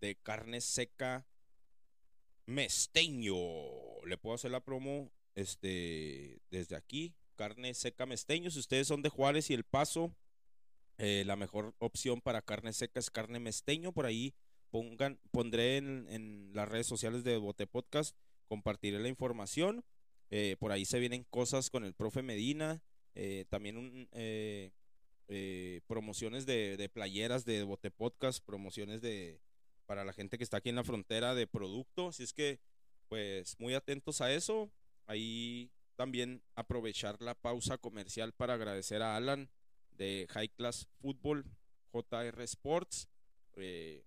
de 0.00 0.14
carne 0.16 0.60
seca 0.60 1.26
mesteño. 2.44 3.34
Le 4.04 4.18
puedo 4.18 4.34
hacer 4.34 4.50
la 4.50 4.60
promo 4.60 5.10
este, 5.34 6.40
desde 6.50 6.76
aquí. 6.76 7.14
Carne 7.36 7.74
seca 7.74 8.06
mesteño. 8.06 8.50
Si 8.50 8.58
ustedes 8.58 8.86
son 8.86 9.02
de 9.02 9.08
Juárez 9.08 9.50
y 9.50 9.54
El 9.54 9.64
Paso, 9.64 10.14
eh, 10.98 11.24
la 11.26 11.36
mejor 11.36 11.74
opción 11.78 12.20
para 12.20 12.42
carne 12.42 12.72
seca 12.72 13.00
es 13.00 13.10
carne 13.10 13.40
mesteño. 13.40 13.92
Por 13.92 14.06
ahí 14.06 14.34
pongan, 14.70 15.18
pondré 15.30 15.78
en, 15.78 16.50
las 16.54 16.68
redes 16.68 16.86
sociales 16.86 17.24
de 17.24 17.36
Bote 17.36 17.66
Podcast, 17.66 18.16
compartiré 18.46 18.98
la 19.00 19.08
información. 19.08 19.84
Eh, 20.30 20.56
por 20.58 20.72
ahí 20.72 20.84
se 20.84 21.00
vienen 21.00 21.24
cosas 21.24 21.70
con 21.70 21.84
el 21.84 21.94
profe 21.94 22.22
Medina. 22.22 22.82
eh, 23.14 23.44
también 23.48 23.76
un, 23.76 24.08
promociones 25.86 26.46
de, 26.46 26.76
de 26.76 26.88
playeras 26.88 27.44
de 27.44 27.62
Bote 27.64 27.90
Podcast, 27.90 28.44
promociones 28.44 29.00
de 29.00 29.40
para 29.86 30.04
la 30.04 30.12
gente 30.12 30.38
que 30.38 30.44
está 30.44 30.58
aquí 30.58 30.70
en 30.70 30.76
la 30.76 30.84
frontera 30.84 31.34
de 31.34 31.46
producto. 31.46 32.08
Así 32.08 32.22
es 32.22 32.32
que, 32.32 32.60
pues, 33.08 33.58
muy 33.58 33.74
atentos 33.74 34.20
a 34.20 34.32
eso. 34.32 34.70
Ahí 35.06 35.70
también 35.96 36.42
aprovechar 36.54 37.20
la 37.20 37.34
pausa 37.34 37.78
comercial 37.78 38.32
para 38.32 38.54
agradecer 38.54 39.02
a 39.02 39.16
Alan 39.16 39.48
de 39.92 40.26
High 40.30 40.50
Class 40.50 40.88
Football, 41.00 41.44
JR 41.92 42.42
Sports. 42.42 43.08
Eh, 43.56 44.04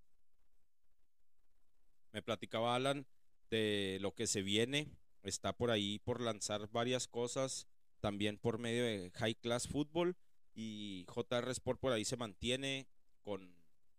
me 2.12 2.22
platicaba 2.22 2.76
Alan 2.76 3.06
de 3.50 3.98
lo 4.02 4.14
que 4.14 4.28
se 4.28 4.42
viene. 4.42 4.92
Está 5.24 5.54
por 5.54 5.72
ahí 5.72 6.00
por 6.00 6.22
lanzar 6.22 6.70
varias 6.72 7.08
cosas 7.08 7.68
también 8.00 8.38
por 8.38 8.60
medio 8.60 8.84
de 8.84 9.12
High 9.16 9.36
Class 9.36 9.68
Football 9.68 10.16
y 10.54 11.06
JR 11.08 11.50
Sport 11.52 11.80
por 11.80 11.94
ahí 11.94 12.06
se 12.06 12.18
mantiene 12.18 12.88
con, 13.22 13.56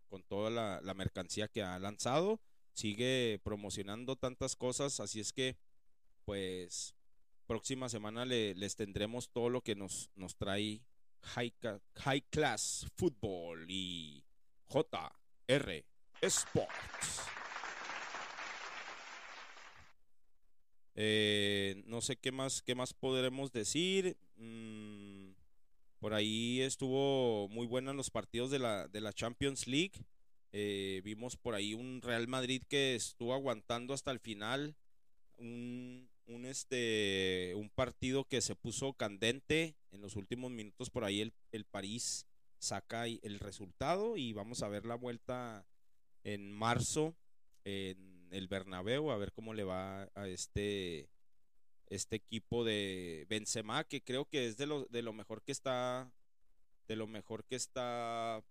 con 0.07 0.23
toda 0.23 0.49
la, 0.49 0.81
la 0.81 0.93
mercancía 0.93 1.47
que 1.47 1.63
ha 1.63 1.77
lanzado. 1.79 2.39
Sigue 2.73 3.39
promocionando 3.43 4.15
tantas 4.15 4.55
cosas, 4.55 4.99
así 4.99 5.19
es 5.19 5.33
que 5.33 5.57
pues 6.29 6.93
próxima 7.47 7.89
semana 7.89 8.23
le- 8.23 8.53
les 8.53 8.75
tendremos 8.75 9.31
todo 9.31 9.49
lo 9.49 9.61
que 9.61 9.73
nos, 9.73 10.11
nos 10.13 10.35
trae 10.35 10.83
High, 11.23 11.55
High 11.95 12.21
Class 12.29 12.85
Football 12.95 13.65
y 13.67 14.23
JR 14.67 15.83
Sports. 16.21 17.21
Eh, 20.93 21.81
no 21.87 22.01
sé 22.01 22.17
qué 22.17 22.31
más, 22.31 22.61
qué 22.61 22.75
más 22.75 22.93
podremos 22.93 23.51
decir. 23.51 24.15
Mm, 24.35 25.31
por 25.97 26.13
ahí 26.13 26.61
estuvo 26.61 27.47
muy 27.49 27.65
buenos 27.65 27.95
los 27.95 28.11
partidos 28.11 28.51
de 28.51 28.59
la, 28.59 28.87
de 28.87 29.01
la 29.01 29.13
Champions 29.13 29.65
League. 29.65 30.05
Eh, 30.51 31.01
vimos 31.03 31.37
por 31.37 31.55
ahí 31.55 31.73
un 31.73 32.01
Real 32.03 32.27
Madrid 32.27 32.61
que 32.69 32.93
estuvo 32.93 33.33
aguantando 33.33 33.95
hasta 33.95 34.11
el 34.11 34.19
final. 34.19 34.75
Un, 35.37 36.08
un, 36.29 36.45
este, 36.45 37.53
un 37.55 37.69
partido 37.69 38.23
que 38.23 38.41
se 38.41 38.55
puso 38.55 38.93
candente 38.93 39.75
en 39.91 40.01
los 40.01 40.15
últimos 40.15 40.51
minutos. 40.51 40.89
Por 40.89 41.03
ahí 41.03 41.21
el, 41.21 41.33
el 41.51 41.65
París 41.65 42.25
saca 42.59 43.07
el 43.07 43.39
resultado 43.39 44.17
y 44.17 44.33
vamos 44.33 44.61
a 44.63 44.69
ver 44.69 44.85
la 44.85 44.95
vuelta 44.95 45.65
en 46.23 46.51
marzo 46.51 47.15
en 47.63 48.27
el 48.31 48.47
Bernabéu 48.47 49.11
a 49.11 49.17
ver 49.17 49.31
cómo 49.31 49.53
le 49.53 49.63
va 49.63 50.09
a 50.13 50.27
este 50.27 51.09
este 51.87 52.17
equipo 52.17 52.63
de 52.63 53.25
Benzema 53.29 53.83
que 53.83 54.01
creo 54.01 54.25
que 54.25 54.45
es 54.45 54.57
de 54.57 54.67
lo, 54.67 54.85
de 54.85 55.01
lo 55.01 55.13
mejor 55.13 55.41
que 55.41 55.51
está 55.51 56.11
de 56.87 56.95
lo 56.95 57.07
mejor 57.07 57.45
que 57.45 57.55
está 57.55 58.43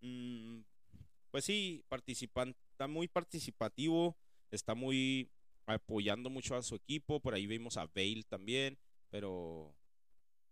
mm, 0.00 0.60
pues 1.30 1.46
sí 1.46 1.82
participan 1.88 2.54
está 2.70 2.86
muy 2.86 3.08
participativo 3.08 4.16
está 4.50 4.74
muy 4.74 5.30
apoyando 5.66 6.30
mucho 6.30 6.56
a 6.56 6.62
su 6.62 6.74
equipo 6.74 7.20
por 7.20 7.34
ahí 7.34 7.46
vimos 7.46 7.76
a 7.76 7.86
Bale 7.86 8.24
también 8.28 8.78
pero 9.10 9.74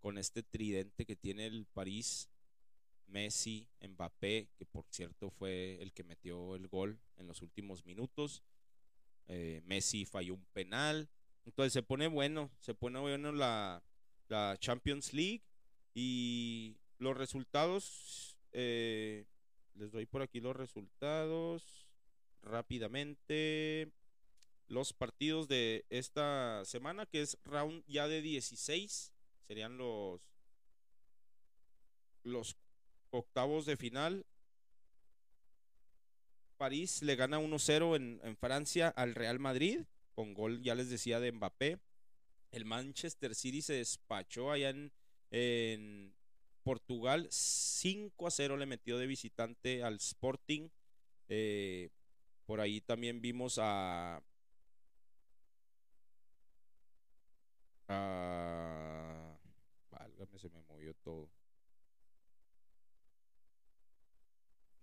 con 0.01 0.19
este 0.19 0.43
tridente 0.43 1.05
que 1.05 1.17
tiene 1.17 1.47
el 1.47 1.67
París 1.67 2.31
Messi, 3.11 3.69
Mbappé, 3.81 4.49
que 4.57 4.67
por 4.67 4.87
cierto 4.91 5.31
fue 5.31 5.81
el 5.83 5.93
que 5.93 6.05
metió 6.05 6.57
el 6.57 6.69
gol 6.69 6.99
en 7.17 7.27
los 7.27 7.43
últimos 7.43 7.85
minutos. 7.85 8.43
Eh, 9.27 9.61
Messi 9.65 10.05
falló 10.05 10.35
un 10.35 10.45
penal. 10.53 11.09
Entonces 11.45 11.73
se 11.73 11.83
pone 11.83 12.07
bueno, 12.07 12.51
se 12.59 12.75
pone 12.75 12.99
bueno 12.99 13.33
la, 13.33 13.83
la 14.29 14.57
Champions 14.59 15.13
League 15.13 15.43
y 15.95 16.77
los 16.99 17.17
resultados, 17.17 18.37
eh, 18.53 19.27
les 19.75 19.91
doy 19.91 20.07
por 20.07 20.23
aquí 20.23 20.41
los 20.41 20.55
resultados 20.55 21.87
rápidamente. 22.43 23.91
Los 24.71 24.93
partidos 24.93 25.49
de 25.49 25.85
esta 25.91 26.65
semana, 26.65 27.05
que 27.05 27.23
es 27.23 27.37
round 27.45 27.83
ya 27.89 28.07
de 28.07 28.23
16, 28.23 29.13
serían 29.49 29.77
los 29.77 30.21
los 32.23 32.57
octavos 33.11 33.67
de 33.67 33.77
final. 33.77 34.25
París 36.57 37.03
le 37.03 37.17
gana 37.17 37.41
1-0 37.41 38.21
en, 38.23 38.37
Francia 38.37 38.89
al 38.91 39.17
Real 39.17 39.41
Madrid, 39.41 39.81
con 40.15 40.35
gol, 40.35 40.63
ya 40.63 40.77
les 40.77 40.89
decía, 40.89 41.19
de 41.19 41.33
Mbappé. 41.33 41.81
El 42.53 42.65
Manchester 42.65 43.35
City 43.35 43.63
se 43.63 43.73
despachó 43.73 44.53
allá 44.53 44.71
en, 44.71 44.93
en 45.33 46.15
Portugal. 46.63 47.27
5 47.29 48.25
a 48.25 48.31
0 48.31 48.57
le 48.57 48.67
metió 48.67 48.99
de 48.99 49.09
visitante 49.09 49.83
al 49.83 49.97
Sporting. 49.97 50.69
Eh, 51.29 51.91
por 52.47 52.61
ahí 52.61 52.81
también 52.81 53.21
vimos 53.21 53.59
a. 53.61 54.23
a 57.91 59.39
válgame, 59.91 60.39
se 60.39 60.49
me 60.51 60.63
movió 60.63 60.95
todo. 60.95 61.29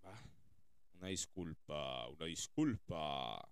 Ah, 0.03 0.23
una 0.95 1.07
disculpa, 1.07 2.07
una 2.09 2.25
disculpa. 2.25 3.49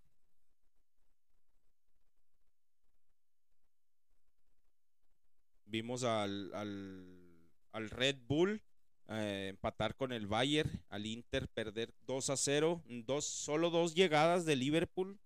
Vimos 5.66 6.03
al, 6.03 6.53
al, 6.53 7.49
al 7.72 7.89
Red 7.89 8.18
Bull 8.28 8.62
eh, 9.08 9.47
empatar 9.49 9.95
con 9.95 10.12
el 10.12 10.26
Bayern, 10.26 10.84
al 10.89 11.06
Inter 11.06 11.47
perder 11.49 11.93
2 12.08 12.30
a 12.30 12.38
0, 12.38 12.84
dos, 13.06 13.26
solo 13.26 13.70
dos 13.70 13.93
llegadas 13.93 14.45
de 14.45 14.56
Liverpool 14.56 15.20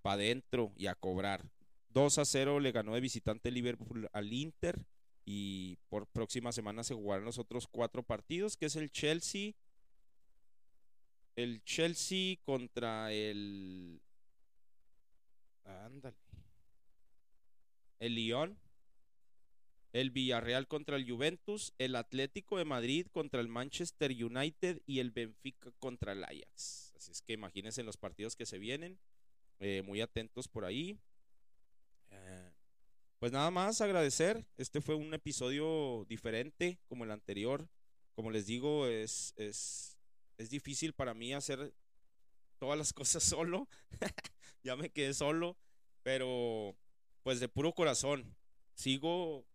para 0.00 0.14
adentro 0.14 0.72
y 0.76 0.86
a 0.86 0.94
cobrar. 0.94 1.44
2 1.92 2.18
a 2.18 2.24
0 2.24 2.60
le 2.60 2.72
ganó 2.72 2.94
de 2.94 3.00
visitante 3.00 3.50
Liverpool 3.50 4.08
al 4.12 4.32
Inter 4.32 4.84
y 5.24 5.76
por 5.88 6.06
próxima 6.06 6.52
semana 6.52 6.84
se 6.84 6.94
jugarán 6.94 7.24
los 7.24 7.38
otros 7.38 7.66
cuatro 7.68 8.02
partidos, 8.02 8.56
que 8.56 8.66
es 8.66 8.76
el 8.76 8.90
Chelsea, 8.90 9.52
el 11.36 11.62
Chelsea 11.64 12.36
contra 12.44 13.12
el. 13.12 14.00
Ándale. 15.64 16.16
El 18.00 18.14
Lyon. 18.16 18.58
El 19.92 20.10
Villarreal 20.10 20.66
contra 20.66 20.96
el 20.96 21.10
Juventus. 21.10 21.72
El 21.78 21.96
Atlético 21.96 22.58
de 22.58 22.64
Madrid 22.64 23.06
contra 23.12 23.40
el 23.40 23.48
Manchester 23.48 24.12
United. 24.12 24.82
Y 24.86 24.98
el 24.98 25.10
Benfica 25.10 25.70
contra 25.78 26.12
el 26.12 26.24
Ajax. 26.24 26.92
Así 26.96 27.12
es 27.12 27.22
que 27.22 27.32
imagínense 27.32 27.82
los 27.82 27.96
partidos 27.96 28.36
que 28.36 28.46
se 28.46 28.58
vienen. 28.58 28.98
eh, 29.60 29.82
muy 29.82 30.00
atentos 30.00 30.48
por 30.48 30.64
ahí. 30.64 30.98
Pues 33.22 33.30
nada 33.30 33.52
más 33.52 33.80
agradecer. 33.80 34.44
Este 34.56 34.80
fue 34.80 34.96
un 34.96 35.14
episodio 35.14 36.04
diferente 36.08 36.80
como 36.88 37.04
el 37.04 37.12
anterior. 37.12 37.68
Como 38.16 38.32
les 38.32 38.46
digo, 38.46 38.88
es, 38.88 39.32
es, 39.36 39.96
es 40.38 40.50
difícil 40.50 40.92
para 40.92 41.14
mí 41.14 41.32
hacer 41.32 41.72
todas 42.58 42.76
las 42.76 42.92
cosas 42.92 43.22
solo. 43.22 43.68
ya 44.64 44.74
me 44.74 44.90
quedé 44.90 45.14
solo, 45.14 45.56
pero 46.02 46.74
pues 47.22 47.38
de 47.38 47.48
puro 47.48 47.72
corazón. 47.74 48.34
Sigo 48.74 49.46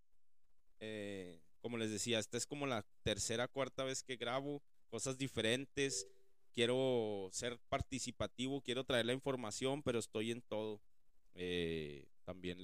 eh, 0.79 1.41
como 1.59 1.77
les 1.77 1.91
decía, 1.91 2.19
esta 2.19 2.37
es 2.37 2.45
como 2.45 2.67
la 2.67 2.85
tercera, 3.03 3.49
cuarta 3.49 3.83
vez 3.83 4.01
que 4.01 4.15
grabo 4.15 4.63
cosas 4.87 5.17
diferentes. 5.17 6.07
Quiero 6.53 7.27
ser 7.33 7.59
participativo, 7.67 8.61
quiero 8.61 8.85
traer 8.85 9.07
la 9.07 9.13
información, 9.13 9.83
pero 9.83 9.99
estoy 9.99 10.31
en 10.31 10.41
todo. 10.41 10.79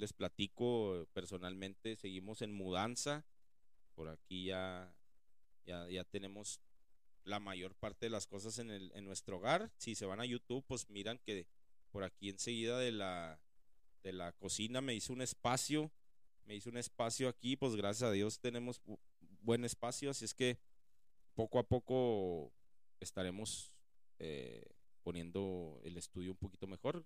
Les 0.04 0.12
platico 0.12 1.08
personalmente, 1.14 1.96
seguimos 1.96 2.42
en 2.42 2.52
mudanza. 2.52 3.24
Por 3.96 4.10
aquí 4.10 4.48
ya, 4.48 4.94
ya, 5.66 5.88
ya 5.90 6.04
tenemos 6.04 6.60
la 7.24 7.40
mayor 7.40 7.74
parte 7.74 8.08
de 8.08 8.10
las 8.10 8.28
cosas 8.28 8.60
en, 8.60 8.70
el, 8.70 8.92
en 8.96 9.06
nuestro 9.06 9.38
hogar. 9.38 9.72
Si 9.78 9.96
se 9.96 10.06
van 10.06 10.20
a 10.20 10.26
YouTube, 10.26 10.66
pues 10.68 10.90
miran 10.90 11.20
que 11.20 11.48
por 11.90 12.04
aquí 12.04 12.28
enseguida 12.28 12.78
de 12.80 12.92
la, 12.92 13.40
de 14.04 14.12
la 14.12 14.34
cocina 14.34 14.82
me 14.82 14.94
hice 14.94 15.14
un 15.14 15.22
espacio. 15.22 15.90
Me 16.44 16.56
hice 16.56 16.68
un 16.68 16.76
espacio 16.76 17.30
aquí, 17.30 17.56
pues 17.56 17.74
gracias 17.78 18.10
a 18.10 18.12
Dios 18.12 18.42
tenemos 18.42 18.84
bu- 18.84 19.00
buen 19.40 19.64
espacio, 19.64 20.10
así 20.10 20.26
es 20.26 20.34
que 20.34 20.60
poco 21.34 21.60
a 21.60 21.64
poco 21.64 22.52
estaremos 23.00 23.72
eh, 24.20 24.68
poniendo 25.02 25.80
el 25.86 25.96
estudio 25.96 26.32
un 26.32 26.38
poquito 26.38 26.68
mejor. 26.68 27.06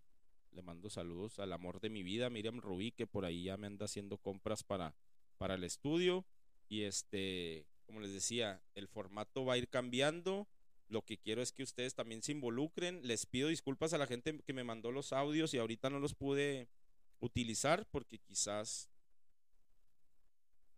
Le 0.58 0.64
mando 0.64 0.90
saludos 0.90 1.38
al 1.38 1.54
amor 1.54 1.80
de 1.82 1.92
mi 1.92 2.02
vida, 2.02 2.32
Miriam 2.32 2.60
Rubí, 2.60 2.92
que 2.92 3.06
por 3.06 3.26
ahí 3.26 3.44
ya 3.44 3.58
me 3.58 3.68
anda 3.68 3.86
haciendo 3.86 4.18
compras 4.18 4.64
para, 4.64 4.96
para 5.38 5.54
el 5.54 5.64
estudio. 5.64 6.26
Y 6.68 6.82
este, 6.82 7.68
como 7.86 8.00
les 8.00 8.12
decía, 8.12 8.60
el 8.74 8.88
formato 8.88 9.46
va 9.46 9.54
a 9.54 9.60
ir 9.60 9.70
cambiando. 9.70 10.48
Lo 10.88 11.04
que 11.04 11.20
quiero 11.20 11.44
es 11.44 11.52
que 11.52 11.62
ustedes 11.62 11.94
también 11.94 12.24
se 12.24 12.32
involucren. 12.32 13.06
Les 13.06 13.28
pido 13.28 13.50
disculpas 13.50 13.94
a 13.94 14.00
la 14.00 14.08
gente 14.08 14.42
que 14.48 14.54
me 14.54 14.64
mandó 14.64 14.92
los 14.92 15.14
audios 15.14 15.54
y 15.54 15.60
ahorita 15.60 15.92
no 15.92 16.00
los 16.00 16.16
pude 16.16 16.70
utilizar 17.20 17.88
porque 17.92 18.18
quizás 18.18 18.90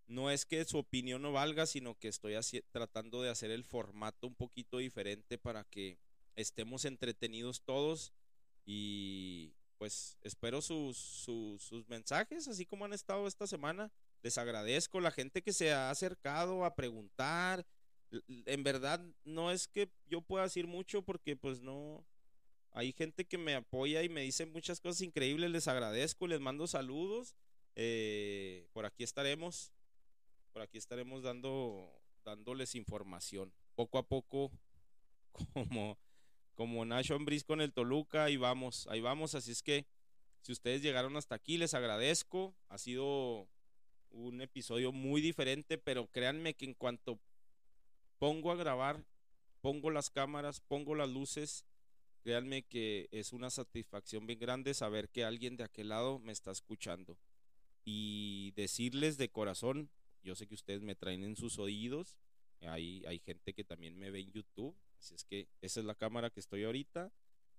no 0.08 0.30
es 0.30 0.46
que 0.46 0.66
su 0.66 0.78
opinión 0.78 1.22
no 1.22 1.32
valga, 1.32 1.66
sino 1.66 1.98
que 1.98 2.10
estoy 2.10 2.34
tratando 2.74 3.22
de 3.22 3.30
hacer 3.30 3.50
el 3.50 3.64
formato 3.64 4.28
un 4.28 4.36
poquito 4.36 4.80
diferente 4.80 5.38
para 5.38 5.64
que 5.64 6.00
estemos 6.36 6.84
entretenidos 6.84 7.62
todos 7.62 8.12
y 8.66 9.54
pues 9.80 10.18
espero 10.22 10.62
sus, 10.62 10.98
sus, 10.98 11.64
sus 11.64 11.88
mensajes, 11.88 12.48
así 12.48 12.66
como 12.66 12.86
han 12.86 12.94
estado 12.94 13.26
esta 13.26 13.48
semana. 13.48 13.92
Les 14.22 14.38
agradezco 14.38 15.00
la 15.00 15.10
gente 15.10 15.42
que 15.42 15.54
se 15.54 15.72
ha 15.72 15.90
acercado 15.90 16.66
a 16.66 16.76
preguntar. 16.76 17.66
En 18.28 18.64
verdad 18.64 19.02
no 19.24 19.52
es 19.52 19.68
que 19.68 19.90
yo 20.06 20.22
pueda 20.22 20.44
decir 20.44 20.68
mucho 20.68 21.02
porque 21.02 21.36
pues 21.36 21.62
no, 21.62 22.06
hay 22.72 22.92
gente 22.92 23.26
que 23.26 23.38
me 23.38 23.56
apoya 23.56 24.04
y 24.04 24.10
me 24.10 24.22
dice 24.22 24.46
muchas 24.46 24.80
cosas 24.80 25.02
increíbles, 25.02 25.50
les 25.50 25.68
agradezco, 25.68 26.28
les 26.28 26.40
mando 26.40 26.68
saludos. 26.68 27.36
Eh, 27.76 28.68
por 28.74 28.86
aquí 28.86 29.04
estaremos, 29.04 29.72
por 30.52 30.62
aquí 30.62 30.78
estaremos 30.78 31.24
dando, 31.24 31.92
dándoles 32.26 32.76
información. 32.76 33.54
Poco 33.76 33.98
a 33.98 34.08
poco, 34.08 34.52
como, 35.54 35.98
como 36.60 36.84
Nacho 36.84 37.16
Ambriz 37.16 37.46
con 37.46 37.62
el 37.62 37.72
Toluca, 37.72 38.26
ahí 38.26 38.36
vamos, 38.36 38.86
ahí 38.88 39.00
vamos. 39.00 39.34
Así 39.34 39.54
es 39.54 39.64
que 39.64 39.86
si 40.42 40.52
ustedes 40.52 40.82
llegaron 40.82 41.16
hasta 41.16 41.36
aquí, 41.36 41.58
les 41.58 41.74
agradezco. 41.74 42.54
Ha 42.68 42.78
sido 42.78 43.48
un 44.10 44.42
episodio 44.42 44.92
muy 44.92 45.22
diferente, 45.22 45.78
pero 45.78 46.08
créanme 46.08 46.56
que 46.56 46.66
en 46.66 46.74
cuanto 46.74 47.18
pongo 48.18 48.52
a 48.52 48.58
grabar, 48.58 49.06
pongo 49.62 49.90
las 49.90 50.10
cámaras, 50.10 50.60
pongo 50.60 50.96
las 50.96 51.10
luces, 51.10 51.64
créanme 52.24 52.64
que 52.64 53.08
es 53.14 53.32
una 53.32 53.50
satisfacción 53.50 54.28
bien 54.28 54.40
grande 54.40 54.74
saber 54.74 55.08
que 55.08 55.24
alguien 55.24 55.56
de 55.56 55.64
aquel 55.64 55.88
lado 55.88 56.20
me 56.20 56.34
está 56.34 56.52
escuchando. 56.52 57.18
Y 57.86 58.52
decirles 58.58 59.16
de 59.16 59.30
corazón, 59.30 59.90
yo 60.24 60.36
sé 60.36 60.46
que 60.46 60.56
ustedes 60.56 60.82
me 60.82 60.96
traen 60.96 61.24
en 61.24 61.38
sus 61.38 61.58
oídos, 61.58 62.18
hay, 62.64 63.06
hay 63.06 63.20
gente 63.20 63.54
que 63.54 63.64
también 63.64 63.98
me 63.98 64.12
ve 64.12 64.20
en 64.20 64.34
YouTube, 64.34 64.76
así 65.00 65.16
es 65.16 65.24
que 65.24 65.48
esa 65.62 65.80
es 65.80 65.86
la 65.86 65.96
cámara 65.96 66.30
que 66.30 66.40
estoy 66.40 66.64
ahorita 66.64 67.12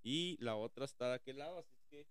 y 0.03 0.37
la 0.41 0.57
otra 0.57 0.85
está 0.85 1.09
de 1.09 1.15
aquel 1.15 1.39
lado, 1.39 1.59
así 1.59 1.73
es 1.75 1.85
que 1.91 2.07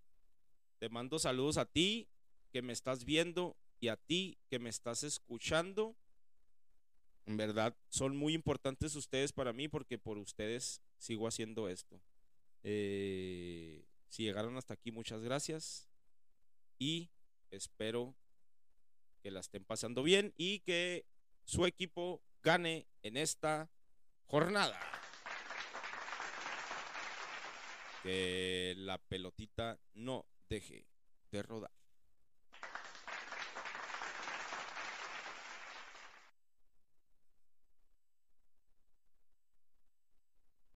te 0.79 0.89
mando 0.89 1.19
saludos 1.19 1.57
a 1.57 1.65
ti 1.65 2.07
que 2.51 2.61
me 2.61 2.73
estás 2.73 3.05
viendo 3.05 3.57
y 3.79 3.87
a 3.89 3.97
ti 3.97 4.37
que 4.49 4.59
me 4.59 4.69
estás 4.69 5.03
escuchando. 5.03 5.95
En 7.25 7.37
verdad, 7.37 7.77
son 7.89 8.17
muy 8.17 8.33
importantes 8.33 8.95
ustedes 8.95 9.31
para 9.31 9.53
mí 9.53 9.67
porque 9.67 9.97
por 9.97 10.17
ustedes 10.17 10.81
sigo 10.97 11.27
haciendo 11.27 11.69
esto. 11.69 12.01
Eh, 12.63 13.85
si 14.07 14.23
llegaron 14.23 14.57
hasta 14.57 14.73
aquí, 14.73 14.91
muchas 14.91 15.21
gracias. 15.21 15.87
Y 16.77 17.11
espero 17.51 18.15
que 19.21 19.31
la 19.31 19.41
estén 19.41 19.63
pasando 19.63 20.01
bien 20.01 20.33
y 20.37 20.59
que 20.59 21.05
su 21.43 21.65
equipo 21.65 22.21
gane 22.41 22.87
en 23.03 23.17
esta 23.17 23.69
jornada. 24.25 24.79
Que 28.03 28.73
la 28.77 28.97
pelotita 28.97 29.79
no 29.93 30.25
deje 30.49 30.85
de 31.31 31.43
rodar. 31.43 31.78